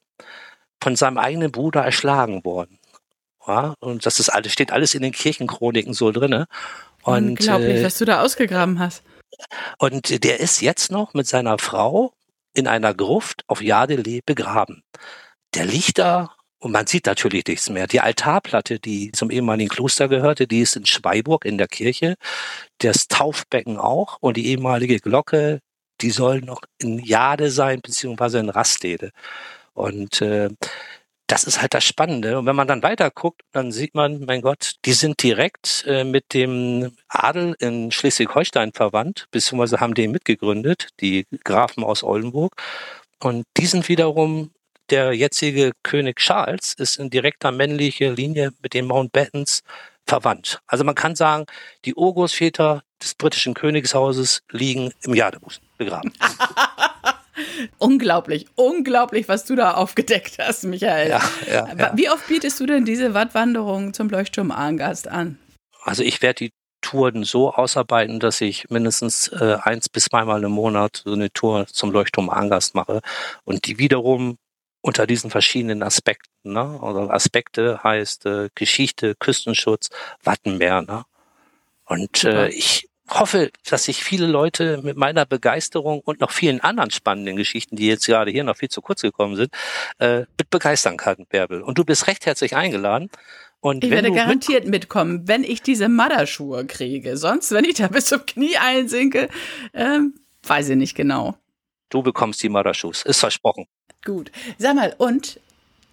von 0.82 0.96
seinem 0.96 1.20
eigenen 1.20 1.52
Bruder 1.52 1.84
erschlagen 1.84 2.44
worden. 2.44 2.80
Ja, 3.46 3.76
und 3.80 4.06
das 4.06 4.20
ist 4.20 4.30
alles, 4.30 4.54
steht 4.54 4.72
alles 4.72 4.96
in 4.96 5.02
den 5.02 5.12
Kirchenchroniken 5.12 5.94
so 5.94 6.12
drinne. 6.12 6.48
Und, 7.04 7.30
Unglaublich, 7.32 7.78
äh, 7.78 7.84
was 7.84 7.98
du 7.98 8.06
da 8.06 8.22
ausgegraben 8.22 8.80
hast. 8.80 9.04
Und 9.78 10.24
der 10.24 10.40
ist 10.40 10.62
jetzt 10.62 10.92
noch 10.92 11.14
mit 11.14 11.28
seiner 11.28 11.58
Frau 11.60 12.14
in 12.54 12.68
einer 12.68 12.94
Gruft 12.94 13.44
auf 13.48 13.62
Jadele 13.62 14.20
begraben. 14.26 14.84
Der 15.56 15.66
liegt 15.66 16.00
da 16.00 16.36
und 16.60 16.72
man 16.72 16.88
sieht 16.88 17.06
natürlich 17.08 17.46
nichts 17.46 17.70
mehr. 17.70 17.88
Die 17.88 18.00
Altarplatte, 18.00 18.80
die 18.80 19.12
zum 19.12 19.30
ehemaligen 19.32 19.70
Kloster 19.70 20.08
gehörte, 20.08 20.48
die 20.48 20.62
ist 20.62 20.76
in 20.76 20.86
Schweiburg 20.86 21.46
in 21.46 21.58
der 21.58 21.68
Kirche. 21.68 22.16
Das 22.78 23.08
Taufbecken 23.08 23.78
auch 23.78 24.18
und 24.22 24.38
die 24.38 24.48
ehemalige 24.48 25.00
Glocke, 25.00 25.60
die 26.02 26.12
soll 26.12 26.42
noch 26.42 26.62
in 26.80 27.00
Jade 27.00 27.52
sein, 27.52 27.82
beziehungsweise 27.82 28.40
in 28.40 28.50
Rastede. 28.50 29.12
Und 29.74 30.22
äh, 30.22 30.50
das 31.28 31.44
ist 31.44 31.62
halt 31.62 31.74
das 31.74 31.84
Spannende. 31.84 32.38
Und 32.38 32.46
wenn 32.46 32.56
man 32.56 32.68
dann 32.68 32.84
weiter 32.84 33.10
guckt, 33.10 33.42
dann 33.52 33.72
sieht 33.72 33.96
man, 33.96 34.26
mein 34.26 34.42
Gott, 34.42 34.76
die 34.86 34.94
sind 34.94 35.22
direkt 35.24 35.86
äh, 35.88 36.04
mit 36.04 36.34
dem 36.34 36.92
Adel 37.08 37.56
in 37.60 37.92
Schleswig-Holstein 37.92 38.74
verwandt, 38.74 39.28
beziehungsweise 39.32 39.80
haben 39.80 39.94
den 39.94 40.12
mitgegründet, 40.12 40.90
die 41.00 41.26
Grafen 41.44 41.84
aus 41.84 42.04
Oldenburg. 42.04 42.56
Und 43.20 43.46
die 43.58 43.66
sind 43.66 43.88
wiederum 43.90 44.52
der 44.90 45.14
jetzige 45.14 45.72
König 45.82 46.18
Charles 46.18 46.74
ist 46.74 46.98
in 46.98 47.10
direkter 47.10 47.52
männlicher 47.52 48.12
Linie 48.12 48.52
mit 48.62 48.74
den 48.74 48.86
Mountbattens 48.86 49.64
verwandt. 50.06 50.62
Also 50.68 50.84
man 50.84 50.96
kann 50.96 51.16
sagen, 51.16 51.46
die 51.86 51.96
Urgroßväter 51.96 52.84
des 53.02 53.16
britischen 53.16 53.54
Königshauses 53.54 54.44
liegen 54.52 54.94
im 55.04 55.14
Jadebusen 55.14 55.64
begraben. 55.78 56.14
unglaublich, 57.78 58.46
unglaublich, 58.56 59.28
was 59.28 59.46
du 59.46 59.56
da 59.56 59.74
aufgedeckt 59.74 60.38
hast, 60.40 60.64
Michael. 60.64 61.10
Ja, 61.10 61.22
ja, 61.48 61.68
ja. 61.78 61.92
Wie 61.96 62.10
oft 62.10 62.28
bietest 62.28 62.60
du 62.60 62.66
denn 62.66 62.86
diese 62.86 63.14
Wattwanderung 63.14 63.94
zum 63.94 64.10
Leuchtturm 64.10 64.52
Arngast 64.52 65.08
an? 65.08 65.38
Also 65.84 66.04
ich 66.04 66.22
werde 66.22 66.46
die 66.46 66.52
Touren 66.82 67.24
so 67.24 67.54
ausarbeiten, 67.54 68.20
dass 68.20 68.42
ich 68.42 68.70
mindestens 68.70 69.30
äh, 69.30 69.58
eins 69.62 69.90
bis 69.90 70.06
zweimal 70.06 70.44
im 70.44 70.52
Monat 70.52 71.02
so 71.06 71.14
eine 71.14 71.32
Tour 71.32 71.66
zum 71.68 71.92
Leuchtturm 71.92 72.30
Arngast 72.30 72.76
mache 72.76 73.02
und 73.46 73.66
die 73.66 73.80
wiederum 73.80 74.38
unter 74.82 75.08
diesen 75.08 75.32
verschiedenen 75.32 75.82
Aspekten. 75.82 76.54
Ne? 76.54 76.80
Also 76.82 77.10
Aspekte 77.10 77.82
heißt 77.84 78.26
äh, 78.26 78.50
Geschichte, 78.54 79.16
Küstenschutz, 79.16 79.90
Wattenmeer. 80.24 80.82
Ne? 80.82 81.06
Und 81.86 82.26
äh, 82.26 82.50
ich 82.50 82.90
hoffe, 83.20 83.52
dass 83.70 83.86
sich 83.86 84.04
viele 84.04 84.28
Leute 84.28 84.82
mit 84.84 84.98
meiner 84.98 85.26
Begeisterung 85.26 86.02
und 86.02 86.20
noch 86.20 86.32
vielen 86.32 86.62
anderen 86.62 86.92
spannenden 86.92 87.36
Geschichten, 87.36 87.76
die 87.76 87.88
jetzt 87.88 88.06
gerade 88.06 88.32
hier 88.32 88.44
noch 88.44 88.58
viel 88.58 88.70
zu 88.70 88.82
kurz 88.82 89.02
gekommen 89.02 89.36
sind, 89.36 89.52
äh, 90.00 90.20
mit 90.38 90.50
begeistern 90.50 90.98
kann, 90.98 91.26
Bärbel. 91.30 91.62
Und 91.62 91.78
du 91.78 91.86
bist 91.86 92.08
recht 92.08 92.26
herzlich 92.26 92.56
eingeladen. 92.56 93.10
Und 93.60 93.84
ich 93.84 93.92
werde 93.92 94.12
garantiert 94.12 94.68
mitkommen, 94.68 95.28
wenn 95.28 95.46
ich 95.46 95.62
diese 95.62 95.88
Madderschuhe 95.88 96.66
kriege. 96.66 97.16
Sonst, 97.16 97.52
wenn 97.52 97.64
ich 97.64 97.76
da 97.76 97.88
bis 97.88 98.06
zum 98.06 98.26
Knie 98.26 98.58
einsinke, 98.58 99.30
ähm, 99.74 100.16
weiß 100.44 100.70
ich 100.70 100.76
nicht 100.76 100.96
genau. 100.96 101.38
Du 101.90 102.04
bekommst 102.04 102.44
die 102.44 102.50
Madderschuhe, 102.50 102.92
ist 103.06 103.20
versprochen. 103.20 103.68
Gut. 104.04 104.32
Sag 104.58 104.76
mal, 104.76 104.94
und 104.98 105.40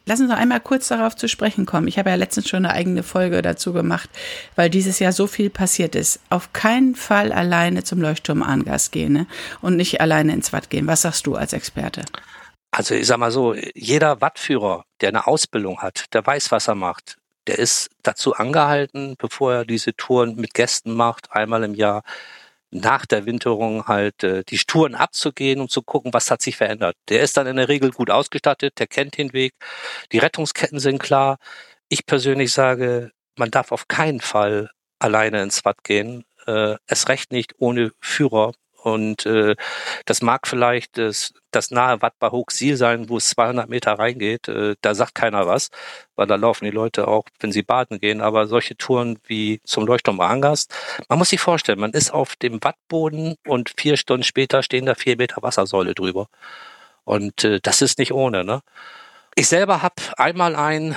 Lass 0.07 0.21
uns 0.21 0.31
noch 0.31 0.37
einmal 0.37 0.61
kurz 0.61 0.89
darauf 0.89 1.15
zu 1.15 1.29
sprechen 1.29 1.67
kommen. 1.67 1.87
Ich 1.87 1.99
habe 1.99 2.11
ja 2.11 2.17
letztens 2.17 2.49
schon 2.49 2.65
eine 2.65 2.75
eigene 2.75 3.03
Folge 3.03 3.43
dazu 3.43 3.73
gemacht, 3.73 4.09
weil 4.57 4.71
dieses 4.71 4.99
Jahr 4.99 5.13
so 5.13 5.27
viel 5.27 5.51
passiert 5.51 5.95
ist. 5.95 6.21
Auf 6.31 6.53
keinen 6.53 6.95
Fall 6.95 7.33
alleine 7.33 7.85
zum 7.85 8.01
Leuchtturm 8.01 8.43
Angas 8.43 8.91
gehen 8.91 9.13
ne? 9.13 9.27
und 9.61 9.77
nicht 9.77 10.01
alleine 10.01 10.33
ins 10.33 10.53
Watt 10.53 10.71
gehen. 10.71 10.87
Was 10.87 11.03
sagst 11.03 11.27
du 11.27 11.37
als 11.37 11.53
Experte? 11.53 12.05
Also 12.71 12.95
ich 12.95 13.07
sag 13.07 13.19
mal 13.19 13.31
so, 13.31 13.55
jeder 13.75 14.21
Wattführer, 14.21 14.85
der 15.01 15.11
eine 15.11 15.27
Ausbildung 15.27 15.83
hat, 15.83 16.07
der 16.13 16.25
weiß, 16.27 16.51
was 16.51 16.69
er 16.69 16.77
macht. 16.77 17.17
Der 17.47 17.59
ist 17.59 17.91
dazu 18.03 18.35
angehalten, 18.35 19.17
bevor 19.19 19.53
er 19.53 19.65
diese 19.65 19.95
Touren 19.95 20.37
mit 20.37 20.55
Gästen 20.55 20.95
macht, 20.95 21.33
einmal 21.33 21.65
im 21.65 21.75
Jahr, 21.75 22.03
nach 22.71 23.07
der 23.07 23.27
Winterung 23.27 23.87
halt 23.87 24.23
äh, 24.25 24.45
die 24.49 24.59
Touren 24.59 24.95
abzugehen 24.95 25.61
und 25.61 25.71
zu 25.71 25.83
gucken, 25.83 26.13
was 26.13 26.31
hat 26.31 26.43
sich 26.43 26.57
verändert. 26.57 26.97
Der 27.09 27.23
ist 27.23 27.37
dann 27.37 27.47
in 27.47 27.57
der 27.57 27.69
Regel 27.69 27.91
gut 27.91 28.11
ausgestattet, 28.11 28.79
der 28.79 28.87
kennt 28.87 29.19
den 29.19 29.33
Weg, 29.33 29.55
die 30.13 30.19
Rettungsketten 30.19 30.79
sind 30.79 30.99
klar. 30.99 31.39
Ich 31.89 32.07
persönlich 32.07 32.53
sage, 32.53 33.11
man 33.37 33.51
darf 33.51 33.73
auf 33.73 33.89
keinen 33.89 34.21
Fall 34.21 34.71
alleine 34.99 35.43
ins 35.43 35.65
Watt 35.65 35.83
gehen, 35.85 36.25
äh, 36.47 36.77
es 36.87 37.09
recht 37.09 37.33
nicht 37.33 37.55
ohne 37.59 37.93
Führer 38.01 38.53
und 38.83 39.27
äh, 39.27 39.57
das 40.07 40.23
mag 40.23 40.47
vielleicht 40.47 40.97
das, 40.97 41.35
das 41.51 41.71
nahe 41.71 42.01
Watt 42.03 42.15
bei 42.19 42.31
Hochsiel 42.31 42.77
sein, 42.77 43.09
wo 43.09 43.19
es 43.19 43.29
200 43.31 43.69
Meter 43.69 43.93
reingeht. 43.99 44.49
Äh, 44.49 44.77
da 44.81 44.95
sagt 44.95 45.15
keiner 45.15 45.47
was, 45.47 45.71
weil 46.17 46.27
da 46.27 46.37
laufen 46.37 46.65
die 46.65 46.71
Leute 46.71 47.09
auch, 47.09 47.25
wenn 47.41 47.53
sie 47.53 47.63
baden 47.63 48.01
gehen. 48.01 48.21
Aber 48.21 48.47
solche 48.47 48.77
Touren 48.77 49.19
wie 49.27 49.61
zum 49.65 49.87
Leuchtturm 49.87 50.21
Angast, 50.21 50.75
man 51.09 51.19
muss 51.19 51.31
sich 51.31 51.41
vorstellen, 51.41 51.81
man 51.81 51.93
ist 51.93 52.13
auf 52.13 52.37
dem 52.37 52.63
Wattboden 52.63 53.37
und 53.47 53.73
vier 53.77 53.97
Stunden 53.97 54.25
später 54.25 54.63
stehen 54.63 54.87
da 54.87 54.95
vier 54.95 55.17
Meter 55.17 55.43
Wassersäule 55.43 55.95
drüber. 55.95 56.29
Und 57.05 57.45
äh, 57.45 57.61
das 57.63 57.83
ist 57.83 57.99
nicht 57.99 58.13
ohne. 58.13 58.45
Ne? 58.45 58.63
Ich 59.35 59.49
selber 59.49 59.83
habe 59.83 59.97
einmal 60.17 60.57
ein 60.57 60.97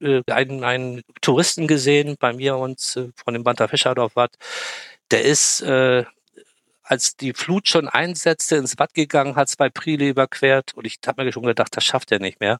äh, 0.00 0.22
einen, 0.30 0.64
einen 0.64 1.02
Touristen 1.20 1.66
gesehen 1.66 2.16
bei 2.18 2.32
mir 2.32 2.56
und 2.56 2.78
äh, 2.96 3.10
von 3.16 3.34
dem 3.34 3.44
Banter 3.44 3.68
Fischerdorf 3.68 4.16
Watt. 4.16 4.36
Der 5.10 5.24
ist 5.24 5.62
äh, 5.62 6.04
als 6.92 7.16
die 7.16 7.32
Flut 7.32 7.68
schon 7.68 7.88
einsetzte, 7.88 8.56
ins 8.56 8.78
Watt 8.78 8.92
gegangen, 8.92 9.34
hat 9.34 9.48
zwei 9.48 9.70
Prile 9.70 10.08
überquert 10.08 10.74
und 10.74 10.86
ich 10.86 10.98
habe 11.06 11.24
mir 11.24 11.32
schon 11.32 11.42
gedacht, 11.44 11.74
das 11.74 11.84
schafft 11.84 12.12
er 12.12 12.20
nicht 12.20 12.38
mehr. 12.40 12.58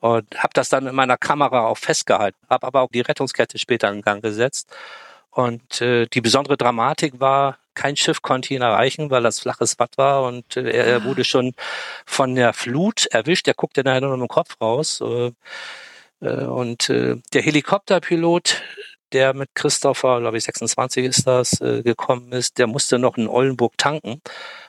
und 0.00 0.26
habe 0.42 0.52
das 0.54 0.68
dann 0.70 0.86
in 0.86 0.94
meiner 0.94 1.18
Kamera 1.18 1.66
auch 1.66 1.78
festgehalten, 1.78 2.38
habe 2.48 2.66
aber 2.66 2.82
auch 2.82 2.90
die 2.90 3.02
Rettungskette 3.02 3.58
später 3.58 3.90
in 3.92 4.02
Gang 4.02 4.22
gesetzt. 4.22 4.74
Und 5.30 5.80
äh, 5.82 6.06
die 6.06 6.22
besondere 6.22 6.56
Dramatik 6.56 7.20
war, 7.20 7.58
kein 7.74 7.96
Schiff 7.96 8.22
konnte 8.22 8.54
ihn 8.54 8.62
erreichen, 8.62 9.10
weil 9.10 9.22
das 9.22 9.40
flaches 9.40 9.78
Watt 9.78 9.98
war 9.98 10.24
und 10.24 10.56
äh, 10.56 10.70
er, 10.70 10.96
ah. 10.98 11.04
wurde 11.04 11.24
schon 11.24 11.52
von 12.06 12.34
der 12.34 12.54
Flut 12.54 13.06
erwischt. 13.06 13.48
Er 13.48 13.54
guckte 13.54 13.84
nachher 13.84 14.00
nur 14.02 14.16
noch 14.16 14.22
im 14.24 14.28
Kopf 14.28 14.56
raus. 14.60 15.02
Äh, 15.02 15.32
äh, 16.20 16.44
und 16.44 16.88
äh, 16.90 17.16
der 17.34 17.42
Helikopterpilot, 17.42 18.62
der 19.16 19.32
mit 19.32 19.54
Christopher, 19.54 20.20
glaube 20.20 20.36
ich 20.36 20.44
26 20.44 21.06
ist 21.06 21.26
das, 21.26 21.58
äh, 21.62 21.82
gekommen 21.82 22.32
ist, 22.32 22.58
der 22.58 22.66
musste 22.66 22.98
noch 22.98 23.16
in 23.16 23.28
Oldenburg 23.28 23.78
tanken. 23.78 24.20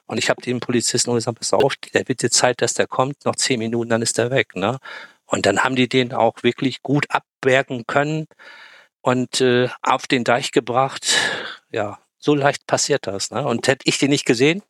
Und 0.05 0.17
ich 0.17 0.29
habe 0.29 0.41
dem 0.41 0.61
Polizisten 0.61 1.13
gesagt, 1.13 1.37
pass 1.37 1.51
auf, 1.51 1.75
der 1.93 2.05
die 2.05 2.15
Zeit, 2.29 2.61
dass 2.61 2.73
der 2.73 2.87
kommt, 2.87 3.25
noch 3.25 3.35
zehn 3.35 3.59
Minuten, 3.59 3.89
dann 3.89 4.01
ist 4.01 4.17
er 4.17 4.31
weg. 4.31 4.55
Ne? 4.55 4.79
Und 5.25 5.45
dann 5.45 5.65
haben 5.65 5.75
die 5.75 5.89
den 5.89 6.13
auch 6.13 6.43
wirklich 6.43 6.81
gut 6.81 7.07
abwerken 7.09 7.85
können 7.87 8.27
und 9.01 9.41
äh, 9.41 9.67
auf 9.81 10.07
den 10.07 10.23
Deich 10.23 10.51
gebracht. 10.51 11.17
Ja, 11.69 11.99
so 12.17 12.33
leicht 12.33 12.65
passiert 12.67 13.05
das. 13.05 13.31
Ne? 13.31 13.45
Und 13.45 13.67
hätte 13.67 13.83
ich 13.83 13.99
den 13.99 14.11
nicht 14.11 14.25
gesehen, 14.25 14.63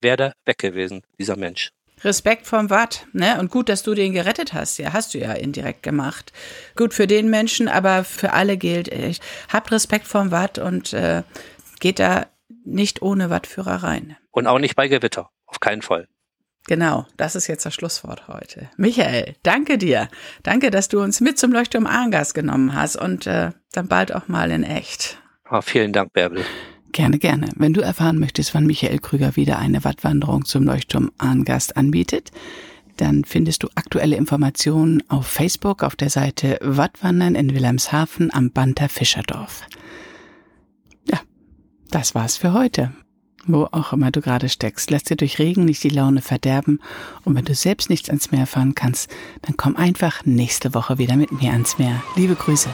wäre 0.00 0.16
der 0.16 0.34
weg 0.46 0.56
gewesen, 0.56 1.02
dieser 1.18 1.36
Mensch. 1.36 1.72
Respekt 2.04 2.46
vom 2.46 2.70
Watt, 2.70 3.06
ne? 3.12 3.38
Und 3.40 3.50
gut, 3.50 3.68
dass 3.68 3.82
du 3.82 3.94
den 3.94 4.12
gerettet 4.12 4.52
hast. 4.52 4.78
Ja, 4.78 4.92
hast 4.92 5.14
du 5.14 5.18
ja 5.18 5.32
indirekt 5.32 5.82
gemacht. 5.82 6.32
Gut 6.76 6.94
für 6.94 7.06
den 7.06 7.30
Menschen, 7.30 7.68
aber 7.68 8.04
für 8.04 8.32
alle 8.32 8.56
gilt, 8.56 8.90
echt. 8.90 9.22
habt 9.52 9.72
Respekt 9.72 10.06
vom 10.06 10.30
Watt 10.30 10.58
und 10.58 10.92
äh, 10.92 11.22
geht 11.80 11.98
da 11.98 12.26
nicht 12.64 13.02
ohne 13.02 13.30
Wattführer 13.30 13.82
rein. 13.82 14.16
Und 14.30 14.46
auch 14.46 14.58
nicht 14.58 14.76
bei 14.76 14.88
Gewitter. 14.88 15.30
Auf 15.46 15.60
keinen 15.60 15.82
Fall. 15.82 16.08
Genau, 16.66 17.06
das 17.18 17.36
ist 17.36 17.46
jetzt 17.46 17.66
das 17.66 17.74
Schlusswort 17.74 18.26
heute. 18.26 18.70
Michael, 18.78 19.36
danke 19.42 19.76
dir. 19.76 20.08
Danke, 20.42 20.70
dass 20.70 20.88
du 20.88 21.02
uns 21.02 21.20
mit 21.20 21.38
zum 21.38 21.52
Leuchtturm 21.52 21.86
Arngas 21.86 22.32
genommen 22.32 22.74
hast 22.74 22.96
und 22.96 23.26
äh, 23.26 23.50
dann 23.72 23.88
bald 23.88 24.14
auch 24.14 24.28
mal 24.28 24.50
in 24.50 24.62
echt. 24.62 25.18
Oh, 25.50 25.60
vielen 25.60 25.92
Dank, 25.92 26.14
Bärbel. 26.14 26.44
Gerne, 26.94 27.18
gerne. 27.18 27.48
Wenn 27.56 27.74
du 27.74 27.80
erfahren 27.80 28.20
möchtest, 28.20 28.54
wann 28.54 28.66
Michael 28.66 29.00
Krüger 29.00 29.34
wieder 29.34 29.58
eine 29.58 29.82
Wattwanderung 29.82 30.44
zum 30.44 30.62
Leuchtturm 30.62 31.10
Arngast 31.18 31.76
anbietet, 31.76 32.30
dann 32.98 33.24
findest 33.24 33.64
du 33.64 33.68
aktuelle 33.74 34.14
Informationen 34.14 35.02
auf 35.08 35.26
Facebook 35.26 35.82
auf 35.82 35.96
der 35.96 36.08
Seite 36.08 36.56
Wattwandern 36.62 37.34
in 37.34 37.52
Wilhelmshaven 37.52 38.32
am 38.32 38.52
Banter 38.52 38.88
Fischerdorf. 38.88 39.62
Ja, 41.10 41.18
das 41.90 42.14
war's 42.14 42.36
für 42.36 42.52
heute. 42.52 42.92
Wo 43.44 43.66
auch 43.72 43.92
immer 43.92 44.12
du 44.12 44.20
gerade 44.20 44.48
steckst, 44.48 44.92
lass 44.92 45.02
dir 45.02 45.16
durch 45.16 45.40
Regen 45.40 45.64
nicht 45.64 45.82
die 45.82 45.88
Laune 45.88 46.22
verderben. 46.22 46.78
Und 47.24 47.34
wenn 47.34 47.44
du 47.44 47.56
selbst 47.56 47.90
nichts 47.90 48.08
ans 48.08 48.30
Meer 48.30 48.46
fahren 48.46 48.76
kannst, 48.76 49.10
dann 49.42 49.56
komm 49.56 49.74
einfach 49.74 50.24
nächste 50.26 50.74
Woche 50.74 50.98
wieder 50.98 51.16
mit 51.16 51.32
mir 51.32 51.50
ans 51.50 51.76
Meer. 51.76 52.04
Liebe 52.14 52.36
Grüße. 52.36 52.72